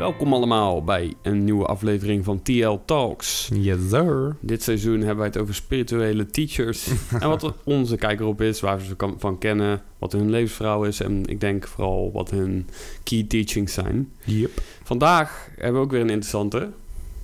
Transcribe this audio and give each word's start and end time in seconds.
Welkom 0.00 0.32
allemaal 0.32 0.84
bij 0.84 1.14
een 1.22 1.44
nieuwe 1.44 1.66
aflevering 1.66 2.24
van 2.24 2.42
TL 2.42 2.76
Talks. 2.84 3.50
Yes, 3.54 3.88
sir. 3.88 4.36
Dit 4.40 4.62
seizoen 4.62 4.98
hebben 4.98 5.16
wij 5.16 5.26
het 5.26 5.38
over 5.38 5.54
spirituele 5.54 6.26
teachers. 6.26 6.88
en 7.20 7.28
wat 7.28 7.52
onze 7.64 7.96
kijker 7.96 8.26
op 8.26 8.40
is, 8.40 8.60
waar 8.60 8.80
ze 8.80 8.94
van 9.18 9.38
kennen, 9.38 9.82
wat 9.98 10.12
hun 10.12 10.30
levensverhaal 10.30 10.84
is. 10.84 11.00
En 11.00 11.26
ik 11.26 11.40
denk 11.40 11.66
vooral 11.66 12.10
wat 12.12 12.30
hun 12.30 12.68
key 13.02 13.24
teachings 13.28 13.72
zijn. 13.72 14.12
Yep. 14.24 14.50
Vandaag 14.82 15.48
hebben 15.56 15.80
we 15.80 15.86
ook 15.86 15.92
weer 15.92 16.00
een 16.00 16.10
interessante. 16.10 16.70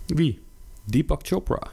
Wie? 0.06 0.38
Deepak 0.84 1.26
Chopra. 1.26 1.70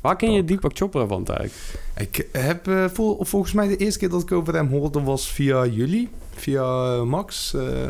Waar 0.00 0.16
ken 0.16 0.32
je 0.32 0.44
Deepak 0.44 0.76
Chopra 0.76 1.06
van 1.06 1.26
eigenlijk? 1.26 1.78
Ik 1.96 2.28
heb 2.32 2.68
eh, 2.68 2.84
vol- 2.88 3.24
volgens 3.24 3.52
mij 3.52 3.68
de 3.68 3.76
eerste 3.76 3.98
keer 3.98 4.08
dat 4.08 4.22
ik 4.22 4.32
over 4.32 4.54
hem 4.54 4.68
hoorde 4.68 5.02
was 5.02 5.28
via 5.32 5.66
jullie. 5.66 6.08
Via 6.38 6.94
eh, 6.96 7.02
Max. 7.02 7.54
eh, 7.54 7.88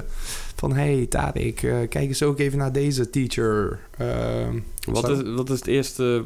van, 0.57 0.73
hey 0.73 1.07
Tarek, 1.07 1.63
eh, 1.63 1.77
kijk 1.89 2.09
eens 2.09 2.23
ook 2.23 2.39
even 2.39 2.59
naar 2.59 2.73
deze 2.73 3.11
teacher. 3.11 3.79
Ehm, 3.99 4.59
Wat 4.87 5.05
zo. 5.05 5.13
is, 5.13 5.35
wat 5.35 5.51
is 5.51 5.59
het 5.59 5.69
eerste 5.69 6.25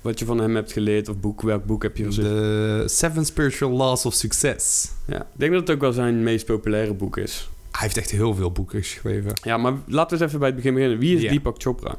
wat 0.00 0.18
je 0.18 0.24
van 0.24 0.38
hem 0.40 0.54
hebt 0.54 0.72
geleerd? 0.72 1.08
Of 1.08 1.20
boek? 1.20 1.42
Welk 1.42 1.64
boek 1.64 1.82
heb 1.82 1.96
je 1.96 2.04
gezien? 2.04 2.24
De 2.24 2.82
Seven 2.86 3.24
Spiritual 3.24 3.70
Laws 3.70 4.06
of 4.06 4.14
Success. 4.14 4.90
Ja, 5.06 5.20
ik 5.20 5.26
denk 5.32 5.52
dat 5.52 5.60
het 5.60 5.70
ook 5.70 5.80
wel 5.80 5.92
zijn 5.92 6.22
meest 6.22 6.46
populaire 6.46 6.94
boek 6.94 7.16
is. 7.16 7.50
Hij 7.70 7.80
heeft 7.82 7.96
echt 7.96 8.10
heel 8.10 8.34
veel 8.34 8.50
boeken 8.52 8.78
geschreven. 8.82 9.32
Ja, 9.42 9.56
maar 9.56 9.72
laten 9.86 10.16
we 10.16 10.22
eens 10.22 10.26
even 10.32 10.38
bij 10.38 10.48
het 10.48 10.56
begin 10.56 10.74
beginnen. 10.74 10.98
Wie 10.98 11.16
is. 11.16 11.30
Deepak 11.30 11.62
Chopra? 11.62 11.96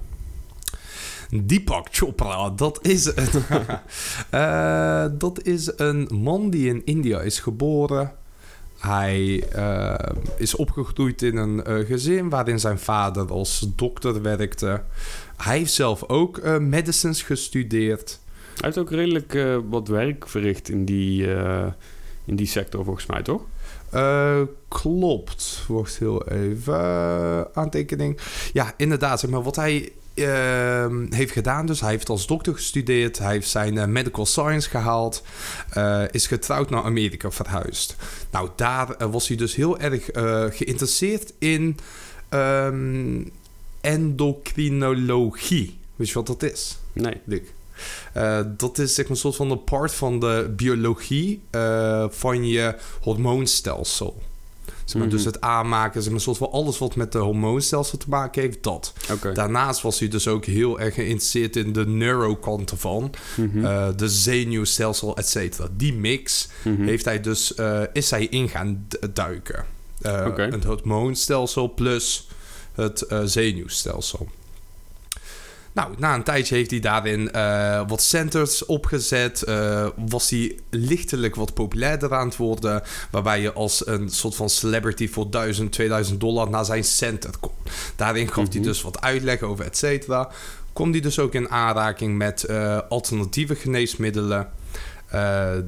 Deepak 1.44 1.88
Chopra, 1.91 2.49
dat 2.49 2.80
is 2.82 3.05
een, 3.16 3.27
dat 5.18 5.44
is 5.44 5.72
een 5.76 6.10
man 6.13 6.49
die 6.49 6.68
in 6.70 6.82
India 6.86 7.22
is 7.22 7.40
geboren. 7.40 8.12
Hij 8.80 9.44
eh, 9.52 9.95
is 10.38 10.55
opgegroeid 10.55 11.22
in 11.22 11.38
een 11.38 11.63
eh, 11.63 11.85
gezin 11.85 12.30
waarin 12.30 12.59
zijn 12.59 12.80
vader 12.80 13.31
als 13.31 13.68
dokter 13.76 14.22
werkte. 14.22 14.81
Hij 15.38 15.57
heeft 15.57 15.74
zelf 15.74 16.04
ook 16.04 16.38
eh, 16.38 16.57
medicines 16.57 17.21
gestudeerd. 17.21 18.20
Hij 18.43 18.65
heeft 18.65 18.77
ook 18.77 18.91
redelijk 18.91 19.37
wat 19.70 19.87
werk 19.87 20.27
verricht 20.27 20.70
in 20.70 20.85
die, 20.85 21.27
in 22.26 22.35
die 22.35 22.46
sector, 22.46 22.84
volgens 22.84 23.05
mij, 23.05 23.21
toch? 23.21 23.41
Klopt. 24.68 25.63
Wacht 25.68 25.98
heel 25.98 26.27
even. 26.27 27.55
Aantekening. 27.55 28.20
Ja, 28.54 28.74
inderdaad. 28.77 29.20
Zeg 29.20 29.30
maar, 29.30 29.43
wat 29.43 29.55
hij 29.55 29.91
ehm, 30.18 31.13
heeft 31.13 31.32
gedaan. 31.32 31.65
Dus 31.65 31.82
hij 31.82 31.90
heeft 31.90 32.10
als 32.10 32.27
dokter 32.27 32.54
gestudeerd. 32.54 33.18
Hij 33.18 33.32
heeft 33.32 33.49
zijn 33.49 33.77
eh, 33.77 33.85
medical 33.85 34.26
science 34.26 34.70
gehaald. 34.70 35.24
eh, 35.70 36.04
is 36.12 36.27
getrouwd 36.27 36.70
naar 36.70 36.84
Amerika 36.84 37.32
verhuisd. 37.32 37.96
Nou, 38.32 38.49
daar 38.55 38.90
eh, 38.90 39.12
was 39.12 39.27
hij 39.27 39.37
dus 39.37 39.55
heel 39.55 39.79
erg 39.79 40.05
geïnteresseerd 40.55 41.34
in 41.40 41.77
ehm, 42.29 43.24
endocrinologie. 43.82 45.77
Weet 45.96 46.07
je 46.07 46.13
wat 46.13 46.27
dat 46.27 46.43
is? 46.43 46.77
Nee. 46.93 47.21
Dick. 47.24 47.54
Dat 48.57 48.77
is 48.77 48.96
zeg 48.96 49.05
maar 49.05 49.13
een 49.13 49.21
soort 49.21 49.35
van 49.35 49.52
een 49.52 49.63
part 49.63 49.93
van 49.93 50.20
de 50.20 50.54
biologie 50.55 51.41
van 52.09 52.48
je 52.48 52.76
hormoonstelsel. 53.02 54.21
Zeg 54.88 54.96
maar, 54.96 55.07
Mhm. 55.07 55.16
Dus 55.16 55.26
het 55.26 55.41
aanmaken, 55.41 56.02
zeg 56.02 56.12
maar, 56.12 56.21
soort 56.21 56.38
van 56.38 56.52
alles 56.52 56.77
wat 56.77 56.96
met 56.96 57.12
de 57.12 57.18
hormoonstelsel 57.18 57.98
te 57.98 58.05
maken 58.10 58.41
heeft, 58.41 58.63
dat. 58.63 58.93
Daarnaast 59.34 59.82
was 59.82 59.99
hij 59.99 60.07
dus 60.07 60.27
ook 60.27 60.46
heel 60.46 60.80
erg 60.80 60.93
geïnteresseerd 60.93 61.55
in 61.55 61.74
de 61.74 61.85
neurokant 61.88 62.71
ervan. 62.71 63.12
Mhm. 63.35 63.65
eh, 63.65 63.88
de 63.96 64.09
zenuwstelsel, 64.09 65.16
et 65.18 65.28
cetera. 65.30 65.68
Die 65.72 65.94
mix 65.94 66.47
Mhm. 66.63 66.84
heeft 66.84 67.06
hij 67.06 67.22
dus, 67.22 67.53
eh, 67.56 67.81
is 67.94 68.09
hij 68.12 68.25
in 68.25 68.50
gaan 68.50 68.88
duiken. 69.13 69.66
Eh. 70.02 70.35
Het 70.35 70.63
hormoonstelsel 70.63 71.74
plus 71.74 72.28
het 72.74 73.06
zenuwstelsel. 73.24 74.28
Nou, 75.78 75.94
na 75.97 76.16
een 76.16 76.24
tijdje 76.24 76.56
heeft 76.56 76.72
hij 76.72 76.80
daarin 76.80 77.31
eh, 77.31 77.81
wat 77.88 78.02
centers 78.02 78.66
opgezet. 78.66 79.42
eh, 79.44 79.88
was 79.96 80.30
hij 80.30 80.56
lichtelijk 80.70 81.36
wat 81.36 81.54
populairder 81.54 82.14
aan 82.14 82.28
het 82.28 82.38
worden. 82.38 82.82
Waarbij 83.12 83.42
je 83.42 83.54
als 83.54 83.88
een 83.88 84.10
soort 84.10 84.36
van 84.36 84.50
celebrity 84.50 85.10
voor 85.10 85.30
1000, 85.30 85.72
2000 85.72 86.20
dollar 86.20 86.50
naar 86.50 86.66
zijn 86.66 86.84
center 86.84 87.30
kon. 87.40 87.52
Daarin 87.96 88.28
gaf 88.28 88.48
hij 88.48 88.58
Mhm. 88.60 88.68
dus 88.68 88.82
wat 88.82 89.02
uitleg 89.02 89.42
over 89.42 89.66
et 89.66 89.78
cetera. 89.78 90.30
Kom 90.74 90.92
hij 90.92 91.00
dus 91.00 91.20
ook 91.20 91.34
in 91.34 91.50
aanraking 91.50 92.18
met 92.18 92.44
eh, 92.44 92.80
alternatieve 92.90 93.56
geneesmiddelen. 93.56 94.50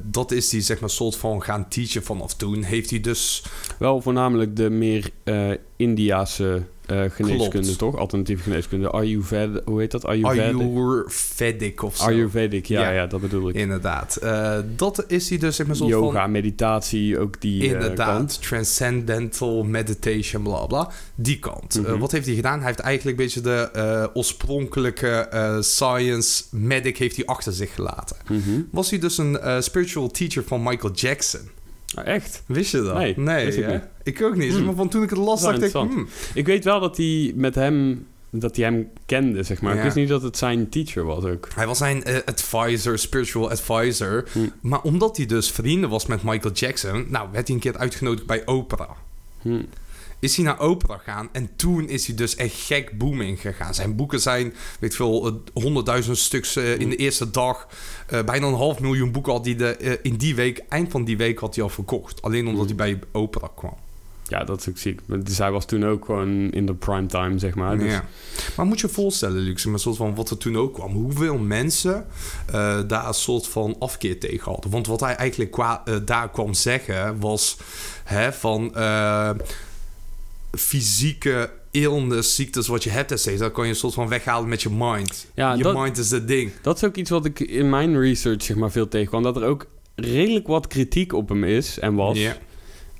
Dat 0.02 0.30
is 0.30 0.52
hij 0.52 0.60
zeg 0.60 0.80
maar 0.80 0.90
soort 0.90 1.16
van 1.16 1.42
gaan 1.42 1.68
teachen 1.68 2.02
vanaf 2.02 2.34
toen. 2.34 2.62
Heeft 2.62 2.90
hij 2.90 3.00
dus 3.00 3.42
Wel 3.78 4.02
voornamelijk 4.02 4.56
de 4.56 4.70
meer 4.70 5.10
Indiase 5.76 6.62
eh, 6.90 7.10
geneeskunde, 7.10 7.66
Klopt. 7.66 7.78
toch? 7.78 7.96
Alternatieve 7.96 8.42
geneeskunde. 8.42 8.90
Ayurveda, 8.90 9.60
hoe 9.64 9.80
heet 9.80 9.90
dat? 9.90 10.04
Ayurveda? 10.04 10.42
Ayurvedic 10.42 11.82
of 11.82 11.96
zo. 11.96 12.04
Ayurvedic, 12.04 12.66
ja, 12.66 12.80
ja, 12.82 12.90
Ja. 12.90 13.06
dat 13.06 13.20
bedoel 13.20 13.48
ik. 13.48 13.54
Inderdaad. 13.54 14.16
Eh, 14.16 14.58
dat 14.76 15.04
is 15.08 15.28
hij 15.28 15.38
dus 15.38 15.56
zeg 15.56 15.66
maar 15.66 15.76
soort 15.76 15.90
Yoga, 15.90 16.20
van... 16.22 16.30
meditatie, 16.30 17.18
ook 17.18 17.40
die 17.40 17.62
eh, 17.62 17.70
Inderdaad, 17.70 18.16
kant. 18.16 18.42
transcendental 18.42 19.64
meditation, 19.64 20.42
bla 20.42 20.66
bla. 20.66 20.90
Die 21.14 21.38
kant. 21.38 21.80
Mhm. 21.82 21.98
Wat 21.98 22.12
heeft 22.12 22.26
hij 22.26 22.34
gedaan? 22.34 22.58
Hij 22.58 22.66
heeft 22.66 22.78
eigenlijk 22.78 23.18
een 23.18 23.24
beetje 23.24 23.40
de 23.40 24.10
oorspronkelijke 24.14 25.28
science 25.60 26.42
medic 26.50 26.96
heeft 26.96 27.16
hij 27.16 27.24
achter 27.26 27.52
zich 27.52 27.74
gelaten. 27.74 28.16
Mhm. 28.28 28.60
Was 28.70 28.90
hij 28.90 28.98
dus 28.98 29.18
een 29.18 29.38
spiritual 29.62 30.08
teacher 30.10 30.44
van 30.46 30.62
Michael 30.62 30.92
Jackson? 30.94 31.40
Ah, 31.94 32.06
echt? 32.06 32.42
Wist 32.46 32.70
je 32.72 32.82
dat? 32.82 33.16
Nee, 33.16 33.44
wist 33.44 33.58
ik 33.58 33.66
niet. 33.66 33.82
ik 34.02 34.22
ook 34.22 34.36
niet. 34.36 34.52
Hmm. 34.52 34.64
Maar 34.64 34.74
van 34.74 34.88
toen 34.88 35.02
ik 35.02 35.10
het 35.10 35.18
las, 35.18 35.42
dacht 35.42 35.62
ik... 35.62 35.72
hmm, 35.72 36.08
Ik 36.34 36.46
weet 36.46 36.64
wel 36.64 36.80
dat 36.80 36.96
hij 36.96 37.32
met 37.34 37.54
hem, 37.54 38.06
dat 38.30 38.56
hij 38.56 38.64
hem 38.64 38.88
kende, 39.06 39.42
zeg 39.42 39.60
maar. 39.60 39.76
Ik 39.76 39.82
wist 39.82 39.96
niet 39.96 40.08
dat 40.08 40.22
het 40.22 40.36
zijn 40.36 40.68
teacher 40.68 41.04
was 41.04 41.24
ook. 41.24 41.48
Hij 41.54 41.66
was 41.66 41.78
zijn 41.78 42.04
eh, 42.04 42.16
advisor, 42.24 42.98
spiritual 42.98 43.50
advisor. 43.50 44.24
Hm. 44.32 44.38
Maar 44.60 44.82
omdat 44.82 45.16
hij 45.16 45.26
dus 45.26 45.50
vrienden 45.50 45.90
was 45.90 46.06
met 46.06 46.22
Michael 46.22 46.54
Jackson... 46.54 47.06
Nou, 47.08 47.28
werd 47.32 47.46
hij 47.46 47.56
een 47.56 47.62
keer 47.62 47.78
uitgenodigd 47.78 48.26
bij 48.26 48.46
Oprah. 48.46 48.90
Hm. 49.42 49.62
Is 50.20 50.36
hij 50.36 50.44
naar 50.44 50.60
Oprah 50.60 50.98
gegaan 50.98 51.28
en 51.32 51.50
toen 51.56 51.88
is 51.88 52.06
hij 52.06 52.16
dus 52.16 52.36
echt 52.36 52.54
gek 52.54 52.98
booming 52.98 53.40
gegaan. 53.40 53.74
Zijn 53.74 53.96
boeken 53.96 54.20
zijn, 54.20 54.54
weet 54.80 54.90
ik 54.90 54.96
veel, 54.96 55.26
eh, 55.26 55.32
honderdduizend 55.62 56.18
stuks 56.18 56.56
eh, 56.56 56.78
in 56.78 56.88
de 56.88 56.96
eerste 56.96 57.30
dag. 57.30 57.66
Eh, 58.06 58.22
bijna 58.22 58.46
een 58.46 58.54
half 58.54 58.80
miljoen 58.80 59.12
boeken 59.12 59.32
had 59.32 59.44
hij 59.44 59.56
de, 59.56 59.98
in 60.02 60.16
die 60.16 60.34
week, 60.34 60.62
eind 60.68 60.90
van 60.90 61.04
die 61.04 61.16
week 61.16 61.38
had 61.38 61.54
hij 61.54 61.64
al 61.64 61.70
verkocht. 61.70 62.22
Alleen 62.22 62.46
omdat 62.48 62.70
Hm. 62.70 62.76
hij 62.76 62.96
bij 62.96 62.98
Oprah 63.12 63.48
kwam. 63.56 63.74
Ja, 64.26 64.44
dat 64.44 64.60
is 64.60 64.68
ook 64.68 64.78
ziek. 64.78 65.00
Dus 65.06 65.38
hij 65.38 65.50
was 65.50 65.66
toen 65.66 65.84
ook 65.86 66.04
gewoon 66.04 66.50
in 66.50 66.66
de 66.66 66.74
prime 66.74 67.06
time, 67.06 67.38
zeg 67.38 67.54
maar. 67.54 67.78
Dus, 67.78 67.92
Ja. 67.92 68.04
Maar 68.56 68.66
moet 68.66 68.80
je 68.80 68.86
je 68.86 68.92
voorstellen, 68.92 69.38
Luc, 69.42 69.64
maar 69.64 69.78
soort 69.78 69.96
van 69.96 70.14
wat 70.14 70.30
er 70.30 70.38
toen 70.38 70.56
ook 70.56 70.74
kwam. 70.74 70.92
Hoeveel 70.92 71.38
mensen 71.38 72.06
daar 72.86 73.06
een 73.06 73.14
soort 73.14 73.46
van 73.46 73.76
afkeer 73.78 74.20
tegen 74.20 74.52
hadden. 74.52 74.70
Want 74.70 74.86
wat 74.86 75.00
hij 75.00 75.14
eigenlijk 75.14 75.50
qua, 75.50 75.82
daar 76.04 76.30
kwam 76.30 76.54
zeggen 76.54 77.20
was 77.20 77.56
hè, 78.04 78.32
van 78.32 78.74
fysieke 80.58 81.50
illness, 81.70 82.34
ziektes 82.34 82.66
wat 82.66 82.84
je 82.84 82.90
hebt, 82.90 83.20
cetera, 83.20 83.36
dat 83.44 83.52
kan 83.52 83.64
je 83.64 83.70
een 83.70 83.76
soort 83.76 83.94
van 83.94 84.08
weghalen 84.08 84.48
met 84.48 84.62
je 84.62 84.68
mind. 84.72 85.26
Ja, 85.34 85.52
je 85.54 85.62
dat- 85.62 85.76
mind 85.76 85.98
is 85.98 86.10
het 86.10 86.28
ding. 86.28 86.52
Dat 86.62 86.76
is 86.76 86.84
ook 86.84 86.96
iets 86.96 87.10
wat 87.10 87.24
ik 87.24 87.40
in 87.40 87.68
mijn 87.70 88.00
research 88.00 88.42
zeg 88.42 88.56
maar 88.56 88.70
veel 88.70 88.88
tegenkwam. 88.88 89.22
Dat 89.22 89.36
er 89.36 89.44
ook 89.44 89.66
redelijk 89.94 90.46
wat 90.46 90.66
kritiek 90.66 91.12
op 91.12 91.28
hem 91.28 91.44
is 91.44 91.78
en 91.78 91.94
was. 91.94 92.18
Ja. 92.18 92.36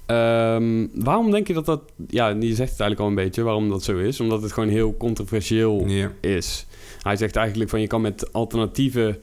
Ehm, 0.06 0.86
waarom 0.94 1.30
denk 1.30 1.46
je 1.46 1.54
dat 1.54 1.66
dat... 1.66 1.82
Ja, 2.08 2.28
je 2.28 2.54
zegt 2.54 2.70
het 2.70 2.80
eigenlijk 2.80 3.00
al 3.00 3.06
een 3.06 3.14
beetje 3.14 3.42
waarom 3.42 3.68
dat 3.68 3.82
zo 3.84 3.98
is. 3.98 4.20
Omdat 4.20 4.42
het 4.42 4.52
gewoon 4.52 4.68
heel 4.68 4.96
controversieel 4.96 5.84
Ja. 5.86 6.12
is. 6.20 6.66
Hij 7.02 7.16
zegt 7.16 7.36
eigenlijk 7.36 7.70
van 7.70 7.80
je 7.80 7.86
kan 7.86 8.00
met 8.00 8.32
alternatieve 8.32 9.18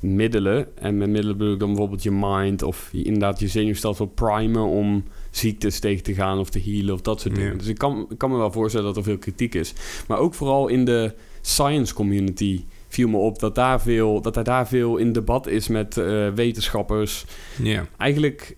middelen... 0.00 0.68
en 0.76 0.98
met 0.98 1.08
middelen 1.08 1.36
bedoel 1.36 1.52
ik 1.52 1.58
dan 1.58 1.68
bijvoorbeeld 1.68 2.02
je 2.02 2.10
mind... 2.12 2.62
of 2.62 2.88
je, 2.92 3.02
inderdaad 3.02 3.40
je 3.40 3.48
zenuwstelsel 3.48 4.06
primen 4.06 4.62
om 4.64 5.04
ziektes 5.36 5.78
tegen 5.78 6.02
te 6.02 6.14
gaan 6.14 6.38
of 6.38 6.50
te 6.50 6.60
healen 6.64 6.94
of 6.94 7.00
dat 7.00 7.20
soort 7.20 7.34
dingen. 7.34 7.52
Ja. 7.52 7.58
Dus 7.58 7.66
ik 7.66 7.78
kan, 7.78 8.06
ik 8.08 8.18
kan 8.18 8.30
me 8.30 8.36
wel 8.36 8.52
voorstellen 8.52 8.86
dat 8.86 8.96
er 8.96 9.02
veel 9.02 9.18
kritiek 9.18 9.54
is. 9.54 9.72
Maar 10.08 10.18
ook 10.18 10.34
vooral 10.34 10.68
in 10.68 10.84
de 10.84 11.14
science 11.40 11.94
community 11.94 12.64
viel 12.88 13.08
me 13.08 13.16
op 13.16 13.38
dat, 13.38 13.54
daar 13.54 13.80
veel, 13.80 14.20
dat 14.20 14.34
hij 14.34 14.44
daar 14.44 14.68
veel 14.68 14.96
in 14.96 15.12
debat 15.12 15.46
is 15.46 15.68
met 15.68 15.96
eh, 15.96 16.28
wetenschappers. 16.28 17.24
Ja. 17.62 17.86
Eigenlijk, 17.96 18.56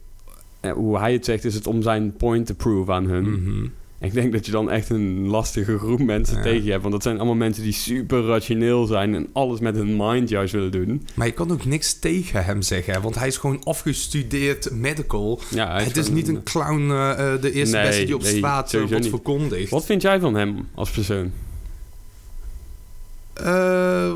eh, 0.61 0.73
hoe 0.73 0.99
hij 0.99 1.13
het 1.13 1.25
zegt, 1.25 1.45
is 1.45 1.55
het 1.55 1.67
om 1.67 1.83
zijn 1.83 2.13
point 2.13 2.47
te 2.47 2.55
prove 2.55 2.93
aan 2.93 3.05
hun. 3.05 3.31
Mhm. 3.31 3.67
Ik 4.01 4.13
denk 4.13 4.33
dat 4.33 4.47
je 4.47 4.53
dan 4.53 4.71
echt 4.71 4.91
een 4.91 5.27
lastige 5.27 5.79
groep 5.79 6.01
mensen 6.01 6.37
Ja. 6.37 6.43
tegen 6.43 6.65
je 6.65 6.71
hebt. 6.71 6.81
Want 6.83 6.95
dat 6.95 7.03
zijn 7.03 7.17
allemaal 7.17 7.35
mensen 7.35 7.63
die 7.63 7.73
super 7.73 8.27
rationeel 8.27 8.87
zijn 8.87 9.15
en 9.15 9.27
alles 9.33 9.61
met 9.61 9.75
hun 9.77 9.97
mind 9.97 10.29
juist 10.29 10.53
willen 10.53 10.71
doen. 10.71 11.07
Maar 11.15 11.27
je 11.27 11.33
kan 11.33 11.51
ook 11.53 11.65
niks 11.65 11.99
tegen 11.99 12.45
hem 12.45 12.63
zeggen, 12.63 13.03
want 13.03 13.15
hij 13.15 13.27
is 13.27 13.37
gewoon 13.37 13.65
afgestudeerd 13.65 14.71
medical. 14.71 15.41
Ja, 15.51 15.81
Het 15.81 15.97
is 15.97 16.09
niet 16.09 16.29
een 16.29 16.43
clown, 16.43 16.91
eh, 16.91 17.33
eh, 17.35 17.41
de 17.41 17.53
eerste 17.53 17.77
Nee, 17.77 17.87
beste 17.87 18.05
die 18.05 18.15
op 18.15 18.23
nee, 18.23 18.37
straat 18.37 18.73
eh, 18.75 18.81
wordt 18.81 18.95
niet. 19.01 19.09
verkondigd. 19.09 19.71
Wat 19.71 19.85
vind 19.85 20.03
jij 20.03 20.21
van 20.21 20.35
hem 20.35 20.69
als 20.75 20.91
persoon? 20.91 21.33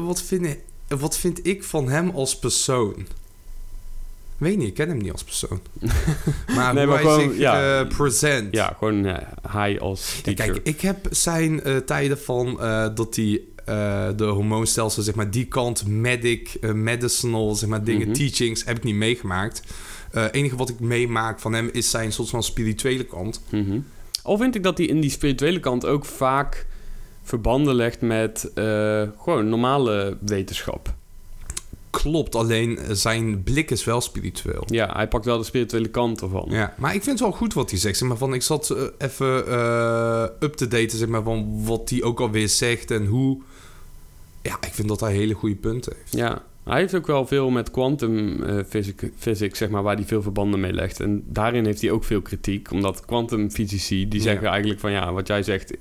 Wat, 0.06 0.22
vind 0.22 0.44
ik, 0.46 0.58
wat 0.88 1.18
vind 1.18 1.46
ik 1.46 1.64
van 1.64 1.88
hem 1.88 2.10
als 2.10 2.38
persoon? 2.38 3.06
Weet 4.42 4.56
niet, 4.58 4.68
ik 4.68 4.74
ken 4.74 4.88
hem 4.88 4.98
niet 4.98 5.12
als 5.12 5.24
persoon. 5.24 5.60
maar 6.56 6.74
Nee, 6.74 6.86
hoe 6.86 6.94
maar 6.94 7.02
hij 7.02 7.12
gewoon, 7.12 7.30
zich 7.30 7.38
ja. 7.38 7.80
eh, 7.80 7.88
present. 7.96 8.54
Ja, 8.54 8.76
gewoon 8.78 9.04
hij 9.48 9.80
als 9.80 10.14
Ja, 10.16 10.22
teacher. 10.22 10.52
kijk, 10.52 10.66
ik 10.66 10.80
heb 10.80 11.06
zijn 11.10 11.62
eh, 11.62 11.76
tijden 11.76 12.18
van 12.18 12.56
dat 12.94 13.16
hij 13.16 13.40
de 14.16 14.24
hormoonstelsel, 14.24 15.02
zeg 15.02 15.14
maar, 15.14 15.30
die 15.30 15.44
kant, 15.44 15.86
medic, 15.86 16.56
medicinal, 16.74 17.54
zeg 17.54 17.68
maar, 17.68 17.84
dingen, 17.84 18.06
Mhm. 18.08 18.16
teachings, 18.16 18.64
heb 18.64 18.76
ik 18.76 18.82
niet 18.84 18.94
meegemaakt. 18.94 19.62
Het 20.10 20.34
enige 20.34 20.56
wat 20.56 20.68
ik 20.68 20.80
meemaak 20.80 21.40
van 21.40 21.52
hem 21.52 21.68
is 21.72 21.90
zijn 21.90 22.12
soort 22.12 22.28
van 22.30 22.42
spirituele 22.42 23.04
kant. 23.04 23.42
Al 24.22 24.36
vind 24.38 24.54
ik 24.54 24.62
dat 24.62 24.78
hij 24.78 24.86
in 24.86 25.00
die 25.00 25.10
spirituele 25.10 25.60
kant 25.60 25.86
ook 25.86 26.04
vaak 26.04 26.66
verbanden 27.22 27.74
legt 27.74 28.00
met 28.00 28.50
gewoon 29.18 29.48
normale 29.48 30.16
wetenschap. 30.20 30.94
Klopt, 32.02 32.34
alleen 32.34 32.78
zijn 32.90 33.42
blik 33.42 33.70
is 33.70 33.84
wel 33.84 34.00
spiritueel. 34.00 34.62
Ja, 34.66 34.90
hij 34.92 35.08
pakt 35.08 35.24
wel 35.24 35.38
de 35.38 35.44
spirituele 35.44 35.88
kant 35.88 36.20
ervan. 36.20 36.46
Ja, 36.50 36.74
maar 36.78 36.94
ik 36.94 37.02
vind 37.02 37.18
het 37.18 37.28
wel 37.28 37.38
goed 37.38 37.54
wat 37.54 37.70
hij 37.70 37.78
zegt. 37.78 37.96
Zeg 37.98 38.08
maar, 38.08 38.16
van, 38.16 38.34
ik 38.34 38.42
zat 38.42 38.70
eh, 38.70 38.82
even 38.98 39.46
eh, 39.46 40.22
up 40.40 40.54
te 40.54 40.68
daten 40.68 40.98
zeg 40.98 41.08
maar, 41.08 41.22
van 41.22 41.64
wat 41.64 41.90
hij 41.90 42.02
ook 42.02 42.20
alweer 42.20 42.48
zegt 42.48 42.90
en 42.90 43.06
hoe. 43.06 43.40
Ja, 44.42 44.56
ik 44.60 44.72
vind 44.74 44.88
dat 44.88 45.00
hij 45.00 45.12
hele 45.12 45.34
goede 45.34 45.54
punten 45.56 45.92
heeft. 45.96 46.12
Ja, 46.16 46.42
hij 46.64 46.80
heeft 46.80 46.94
ook 46.94 47.06
wel 47.06 47.26
veel 47.26 47.50
met 47.50 47.70
quantum 47.70 48.42
eh, 48.42 48.64
physic- 48.68 49.10
physics, 49.16 49.58
zeg 49.58 49.68
maar, 49.70 49.82
waar 49.82 49.96
hij 49.96 50.04
veel 50.04 50.22
verbanden 50.22 50.60
mee 50.60 50.72
legt. 50.72 51.00
En 51.00 51.22
daarin 51.26 51.64
heeft 51.64 51.80
hij 51.80 51.90
ook 51.90 52.04
veel 52.04 52.22
kritiek, 52.22 52.70
omdat 52.70 53.04
quantumfysici, 53.04 54.08
die 54.08 54.18
Ja. 54.20 54.24
zeggen 54.26 54.46
eigenlijk 54.48 54.80
van 54.80 54.90
ja, 54.92 55.12
wat 55.12 55.26
jij 55.26 55.42
zegt 55.42 55.72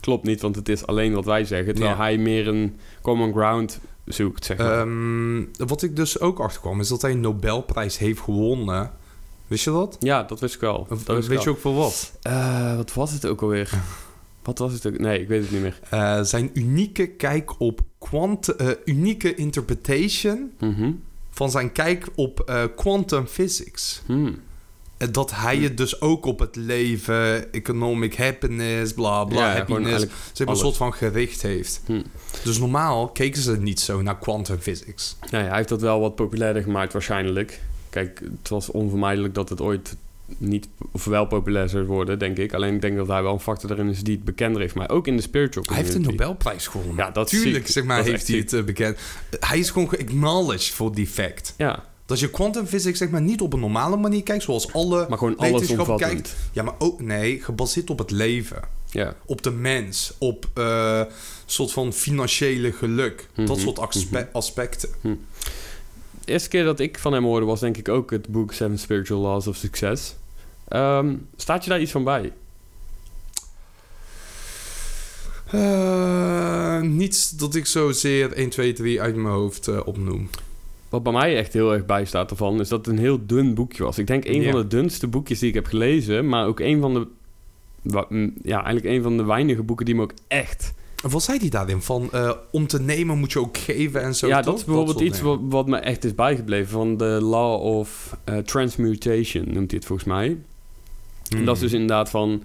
klopt 0.00 0.24
niet, 0.26 0.40
want 0.40 0.56
het 0.56 0.68
is 0.68 0.86
alleen 0.86 1.12
wat 1.12 1.24
wij 1.24 1.44
zeggen. 1.44 1.74
Terwijl 1.74 1.94
Ja. 1.96 2.02
hij 2.02 2.18
meer 2.18 2.48
een 2.48 2.76
common 3.02 3.32
ground 3.32 3.80
zoekt, 4.06 4.44
zeg 4.44 4.58
maar. 4.58 4.78
Ehm, 4.80 5.44
wat 5.66 5.82
ik 5.82 5.96
dus 5.96 6.20
ook 6.20 6.38
achterkwam, 6.38 6.80
is 6.80 6.88
dat 6.88 7.02
hij 7.02 7.10
een 7.10 7.20
Nobelprijs 7.20 7.98
heeft 7.98 8.20
gewonnen. 8.20 8.90
Wist 9.46 9.64
je 9.64 9.70
dat? 9.70 9.96
ja, 10.00 10.22
dat 10.22 10.40
wist 10.40 10.54
ik 10.54 10.60
wel. 10.60 10.86
Of, 10.90 11.02
Dat 11.04 11.16
wist 11.16 11.28
weet 11.28 11.42
je 11.42 11.50
ook 11.50 11.58
voor 11.58 11.74
wat? 11.74 12.12
Eh, 12.22 12.76
wat 12.76 12.92
was 12.94 13.12
het 13.12 13.26
ook 13.26 13.42
alweer? 13.42 13.70
wat 14.42 14.58
was 14.58 14.72
het 14.72 14.86
ook? 14.86 14.98
Nee, 14.98 15.20
ik 15.20 15.28
weet 15.28 15.42
het 15.42 15.50
niet 15.50 15.60
meer. 15.60 15.78
Eh, 15.90 16.22
zijn 16.22 16.50
unieke 16.52 17.06
kijk 17.06 17.60
op 17.60 17.80
kwant, 17.98 18.48
eh, 18.48 18.68
unieke 18.84 19.34
interpretation 19.34 20.50
Mhm. 20.60 20.90
van 21.30 21.50
zijn 21.50 21.72
kijk 21.72 22.08
op 22.14 22.68
quantum 22.76 23.26
physics. 23.26 24.02
Hmm. 24.06 24.38
Eh, 24.96 25.08
Dat 25.10 25.30
hij 25.34 25.56
het 25.56 25.76
dus 25.76 26.00
ook 26.00 26.24
op 26.24 26.38
het 26.38 26.56
leven, 26.56 27.52
economic 27.52 28.16
happiness, 28.16 28.92
bla 28.92 29.24
bla, 29.24 29.48
Ja, 29.50 29.56
happiness, 29.56 30.06
zeg 30.32 30.46
maar, 30.46 30.54
een 30.54 30.60
soort 30.60 30.76
van 30.76 30.94
gericht 30.94 31.42
heeft. 31.42 31.80
Hm. 31.86 32.02
Dus 32.44 32.58
normaal 32.58 33.08
keken 33.08 33.42
ze 33.42 33.56
niet 33.56 33.80
zo 33.80 34.02
naar 34.02 34.18
quantum 34.18 34.58
physics. 34.60 35.16
Nou 35.30 35.42
ja, 35.42 35.48
hij 35.48 35.56
heeft 35.56 35.68
dat 35.68 35.80
wel 35.80 36.00
wat 36.00 36.14
populairder 36.14 36.62
gemaakt 36.62 36.92
waarschijnlijk. 36.92 37.60
Kijk, 37.90 38.20
het 38.40 38.48
was 38.48 38.70
onvermijdelijk 38.70 39.34
dat 39.34 39.48
het 39.48 39.60
ooit 39.60 39.96
niet 40.38 40.68
of 40.92 41.04
wel 41.04 41.26
populair 41.26 41.68
zou 41.68 41.84
worden, 41.84 42.18
denk 42.18 42.36
ik. 42.38 42.54
Alleen 42.54 42.74
ik 42.74 42.80
denk 42.80 42.96
dat 42.96 43.06
hij 43.08 43.22
wel 43.22 43.32
een 43.32 43.40
factor 43.40 43.70
erin 43.70 43.88
is 43.88 44.02
die 44.02 44.14
het 44.14 44.24
bekender 44.24 44.60
heeft. 44.60 44.74
Maar 44.74 44.90
ook 44.90 45.06
in 45.06 45.16
de 45.16 45.22
spiritual 45.22 45.64
Hij 45.68 45.76
heeft 45.76 45.88
een 45.88 45.94
community. 45.94 46.22
Nobelprijs 46.22 46.66
gewonnen. 46.66 46.96
Ja, 46.96 47.10
dat 47.10 47.28
Tuurlijk, 47.28 47.64
ziek. 47.64 47.66
zeg 47.74 47.84
maar, 47.84 47.96
Dat 47.96 48.06
heeft 48.06 48.28
hij 48.28 48.38
het 48.38 48.52
eh, 48.52 48.62
bekend. 48.62 48.98
Hij 49.40 49.58
is 49.58 49.70
gewoon 49.70 49.88
geacknowledged 49.88 50.74
voor 50.74 50.94
die 50.94 51.06
fact. 51.06 51.54
Ja, 51.56 51.84
Dat 52.06 52.20
je 52.20 52.30
quantum 52.30 52.66
physics 52.66 52.98
zeg 52.98 53.10
maar 53.10 53.20
niet 53.22 53.40
op 53.40 53.52
een 53.52 53.60
normale 53.60 53.96
manier 53.96 54.22
kijkt, 54.22 54.42
zoals 54.42 54.72
alle 54.72 55.06
maar 55.08 55.18
gewoon 55.18 55.36
alles 55.36 55.50
wetenschap 55.52 55.78
omvattend. 55.78 56.10
kijkt. 56.10 56.36
Ja, 56.52 56.62
maar 56.62 56.74
ook 56.78 57.00
nee, 57.00 57.42
gebaseerd 57.42 57.90
op 57.90 57.98
het 57.98 58.10
leven, 58.10 58.62
Ja. 58.90 59.14
op 59.24 59.42
de 59.42 59.50
mens, 59.50 60.12
op 60.18 60.46
eh 60.54 61.02
soort 61.46 61.72
van 61.72 61.92
financiële 61.92 62.72
geluk, 62.72 63.28
dat 63.34 63.48
Mhm, 63.48 63.58
soort 63.58 63.78
aspe- 63.78 64.18
mhm. 64.20 64.26
aspecten. 64.36 64.88
De 65.00 65.16
eerste 66.24 66.48
keer 66.48 66.64
dat 66.64 66.80
ik 66.80 66.98
van 66.98 67.12
hem 67.12 67.24
hoorde 67.24 67.46
was 67.46 67.60
denk 67.60 67.76
ik 67.76 67.88
ook 67.88 68.10
het 68.10 68.28
boek 68.28 68.52
Seven 68.52 68.78
Spiritual 68.78 69.20
Laws 69.20 69.46
of 69.46 69.56
Success. 69.56 70.14
Ehm, 70.68 71.14
staat 71.36 71.64
je 71.64 71.70
daar 71.70 71.80
iets 71.80 71.92
van 71.92 72.04
bij? 72.04 72.32
Eh, 75.50 76.80
niets 76.80 77.30
dat 77.30 77.54
ik 77.54 77.66
zozeer 77.66 78.32
1, 78.38 78.48
2, 78.50 78.72
3 78.72 79.00
uit 79.00 79.16
mijn 79.16 79.34
hoofd 79.34 79.68
eh, 79.68 79.80
opnoem. 79.84 80.30
Wat 80.88 81.02
bij 81.02 81.12
mij 81.12 81.36
echt 81.36 81.52
heel 81.52 81.72
erg 81.72 81.86
bij 81.86 82.04
staat 82.04 82.30
ervan, 82.30 82.60
is 82.60 82.68
dat 82.68 82.86
het 82.86 82.94
een 82.94 83.02
heel 83.02 83.26
dun 83.26 83.54
boekje 83.54 83.82
was. 83.84 83.98
Ik 83.98 84.06
denk 84.06 84.24
een 84.24 84.40
Ja. 84.42 84.50
van 84.50 84.60
de 84.60 84.66
dunste 84.66 85.06
boekjes 85.06 85.38
die 85.38 85.48
ik 85.48 85.54
heb 85.54 85.66
gelezen, 85.66 86.28
maar 86.28 86.46
ook 86.46 86.60
een 86.60 86.80
van 86.80 86.94
de, 86.94 87.06
ja, 88.42 88.64
eigenlijk 88.64 88.96
een 88.96 89.02
van 89.02 89.16
de 89.16 89.24
weinige 89.24 89.62
boeken 89.62 89.86
die 89.86 89.94
me 89.94 90.02
ook 90.02 90.14
echt... 90.28 90.74
Wat 91.10 91.22
zei 91.22 91.38
hij 91.38 91.48
daarin? 91.48 91.82
Van 91.82 92.08
eh, 92.12 92.30
om 92.50 92.66
te 92.66 92.80
nemen 92.80 93.18
moet 93.18 93.32
je 93.32 93.40
ook 93.40 93.56
geven 93.58 94.02
en 94.02 94.14
zo. 94.14 94.26
ja, 94.26 94.36
toch? 94.36 94.44
dat 94.44 94.58
is 94.58 94.64
bijvoorbeeld 94.64 95.00
iets 95.00 95.20
wat, 95.20 95.38
wat 95.42 95.66
me 95.66 95.76
echt 95.76 96.04
is 96.04 96.14
bijgebleven 96.14 96.68
van 96.70 96.96
de 96.96 97.18
Law 97.22 97.62
of 97.62 98.16
eh, 98.24 98.38
Transmutation, 98.38 99.44
noemt 99.44 99.70
hij 99.70 99.78
het 99.78 99.84
volgens 99.86 100.08
mij. 100.08 100.36
En 101.36 101.44
dat 101.44 101.54
is 101.54 101.60
dus 101.60 101.70
Hmm. 101.70 101.80
inderdaad 101.80 102.10
van 102.10 102.42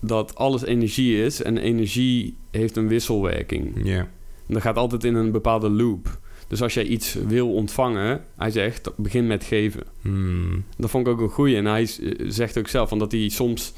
dat 0.00 0.34
alles 0.34 0.62
energie 0.64 1.24
is 1.24 1.42
en 1.42 1.58
energie 1.58 2.36
heeft 2.50 2.76
een 2.76 2.88
wisselwerking. 2.88 3.72
Ja. 3.84 3.98
En 4.46 4.54
dat 4.54 4.62
gaat 4.62 4.76
altijd 4.76 5.04
in 5.04 5.14
een 5.14 5.30
bepaalde 5.32 5.70
loop. 5.70 6.18
Dus 6.52 6.62
als 6.62 6.74
jij 6.74 6.84
iets 6.84 7.14
wil 7.26 7.52
ontvangen, 7.52 8.24
hij 8.36 8.50
zegt, 8.50 8.90
begin 8.96 9.26
met 9.26 9.44
geven. 9.44 9.82
Hmm. 10.02 10.64
Dat 10.76 10.90
vond 10.90 11.06
ik 11.06 11.12
ook 11.12 11.20
een 11.20 11.28
goeie. 11.28 11.56
En 11.56 11.64
hij 11.64 11.82
eh, 11.82 12.12
zegt 12.28 12.58
ook 12.58 12.68
zelf 12.68 12.88
van 12.88 12.98
dat 12.98 13.12
hij 13.12 13.28
soms 13.28 13.72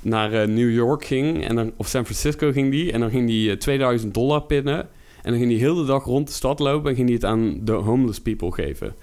naar 0.00 0.32
eh, 0.32 0.48
New 0.48 0.72
York 0.72 1.04
ging, 1.04 1.44
en 1.44 1.56
dan, 1.56 1.72
of 1.76 1.86
San 1.88 2.04
Francisco 2.04 2.52
ging 2.52 2.70
die, 2.70 2.92
en 2.92 3.00
dan 3.00 3.10
ging 3.10 3.28
hij 3.28 3.50
eh, 3.50 3.56
2000 3.56 4.14
dollar 4.14 4.42
pinnen. 4.42 4.78
En 5.22 5.30
dan 5.30 5.38
ging 5.38 5.50
hij 5.50 5.60
heel 5.60 5.74
de 5.74 5.84
dag 5.84 6.04
rond 6.04 6.26
de 6.26 6.32
stad 6.32 6.58
lopen 6.58 6.90
en 6.90 6.96
ging 6.96 7.06
hij 7.06 7.16
het 7.16 7.24
aan 7.24 7.58
de 7.64 7.72
homeless 7.72 8.20
people 8.20 8.52
geven. 8.52 8.94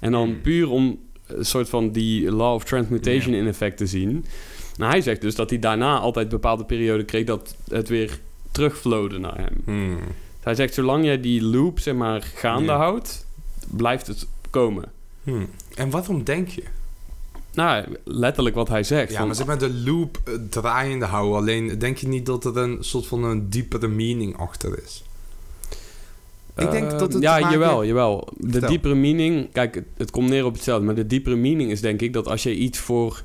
En 0.00 0.12
dan 0.12 0.28
Hmm. 0.28 0.40
puur 0.40 0.70
om 0.70 0.98
een 1.26 1.44
soort 1.44 1.68
van 1.68 1.90
die 1.92 2.32
law 2.32 2.54
of 2.54 2.64
transmutation 2.64 3.34
in 3.34 3.46
effect 3.46 3.76
te 3.76 3.86
zien. 3.86 4.24
Nou, 4.76 4.90
hij 4.90 5.00
zegt 5.00 5.20
dus 5.20 5.34
dat 5.34 5.50
hij 5.50 5.58
daarna 5.58 5.98
altijd 5.98 6.28
bepaalde 6.28 6.64
perioden 6.64 7.06
kreeg 7.06 7.24
dat 7.24 7.56
het 7.68 7.88
weer 7.88 8.18
terugvlowde 8.52 9.18
naar 9.18 9.36
hem. 9.36 9.62
Hmm. 9.64 9.98
Hij 10.40 10.54
zegt, 10.54 10.74
zolang 10.74 11.04
jij 11.04 11.20
die 11.20 11.42
loop 11.42 11.78
zeg 11.80 11.94
maar 11.94 12.22
gaande 12.34 12.64
Ja. 12.72 12.76
houdt, 12.76 13.26
blijft 13.70 14.06
het 14.06 14.26
komen. 14.50 14.84
Hmm. 15.22 15.48
En 15.74 15.90
waarom 15.90 16.24
denk 16.24 16.48
je? 16.48 16.62
Nou, 17.52 17.84
letterlijk 18.04 18.54
wat 18.56 18.68
hij 18.68 18.82
zegt. 18.82 19.10
Ja, 19.10 19.16
van, 19.18 19.26
maar 19.26 19.36
zeg 19.36 19.46
maar 19.46 19.58
de 19.58 19.74
loop 19.74 20.20
eh, 20.24 20.34
draaiende 20.50 21.04
houden. 21.04 21.36
Alleen 21.36 21.78
denk 21.78 21.96
je 21.98 22.08
niet 22.08 22.26
dat 22.26 22.44
er 22.44 22.56
een 22.56 22.76
soort 22.80 23.06
van 23.06 23.24
een 23.24 23.48
diepere 23.50 23.88
meaning 23.88 24.36
achter 24.36 24.82
is? 24.84 25.04
ik 26.56 26.70
denk 26.70 26.90
eh, 26.92 26.98
dat 26.98 27.12
het 27.12 27.22
Ja, 27.22 27.32
maken- 27.38 27.50
jawel, 27.50 27.84
jawel. 27.84 28.28
De 28.36 28.50
Vertel. 28.50 28.68
diepere 28.68 28.94
meaning... 28.94 29.52
Kijk, 29.52 29.74
het, 29.74 29.84
het 29.96 30.10
komt 30.10 30.28
neer 30.28 30.44
op 30.44 30.52
hetzelfde. 30.54 30.84
Maar 30.86 30.94
de 30.94 31.06
diepere 31.06 31.36
meaning 31.36 31.70
is 31.70 31.80
denk 31.80 32.00
ik 32.00 32.12
dat 32.12 32.26
als 32.28 32.42
je 32.42 32.54
iets 32.56 32.78
voor 32.78 33.22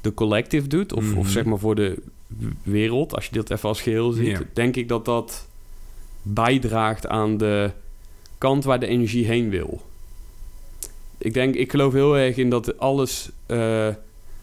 de 0.00 0.14
collective 0.14 0.66
doet... 0.66 0.92
Of, 0.92 1.04
of 1.16 1.22
Mhm. 1.24 1.28
zeg 1.32 1.44
maar 1.44 1.58
voor 1.58 1.74
de 1.74 2.02
wereld, 2.62 3.14
als 3.14 3.24
je 3.26 3.32
dat 3.32 3.50
even 3.50 3.68
als 3.68 3.80
geheel 3.82 4.10
ziet... 4.12 4.42
Denk 4.52 4.76
ik 4.76 4.88
dat 4.88 5.04
dat 5.04 5.46
bijdraagt 6.22 7.06
aan 7.06 7.36
de 7.36 7.70
kant 8.38 8.64
waar 8.64 8.80
de 8.80 8.86
energie 8.86 9.26
heen 9.26 9.50
wil. 9.50 9.82
Ik 11.18 11.34
denk, 11.34 11.54
ik 11.54 11.70
geloof 11.70 11.92
heel 11.92 12.16
erg 12.18 12.36
in 12.36 12.50
dat 12.50 12.78
alles 12.78 13.30
eh, 13.46 13.88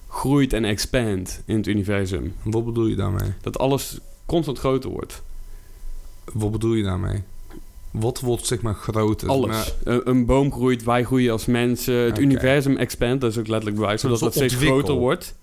groeit 0.07 0.53
en 0.53 0.65
expandt 0.65 1.41
in 1.45 1.55
het 1.55 1.67
universum. 1.67 2.33
Wat 2.43 2.65
bedoel 2.65 2.86
je 2.86 2.95
daarmee? 2.95 3.31
Dat 3.41 3.57
alles 3.59 3.98
constant 4.25 4.59
groter 4.59 4.89
wordt. 4.89 5.21
Wat 6.33 6.51
bedoel 6.51 6.74
je 6.74 6.83
daarmee? 6.83 7.21
Wat 7.91 8.19
wordt 8.19 8.45
zeg 8.45 8.62
maar 8.62 8.74
groter? 8.74 9.27
Maar- 9.27 9.36
Alles. 9.38 9.74
Een, 9.83 10.09
een 10.09 10.25
boom 10.25 10.51
groeit, 10.51 10.83
wij 10.83 11.03
groeien 11.03 11.31
als 11.31 11.45
mensen. 11.45 11.93
Het 11.93 12.19
universum 12.19 12.77
expand, 12.77 13.21
dat 13.21 13.31
is 13.31 13.38
ook 13.38 13.48
letterlijk 13.48 13.79
bewijs, 13.79 14.01
zodat 14.01 14.19
Zo 14.19 14.25
het 14.25 14.33
steeds 14.33 14.55
groter 14.55 14.93
wordt. 14.93 15.36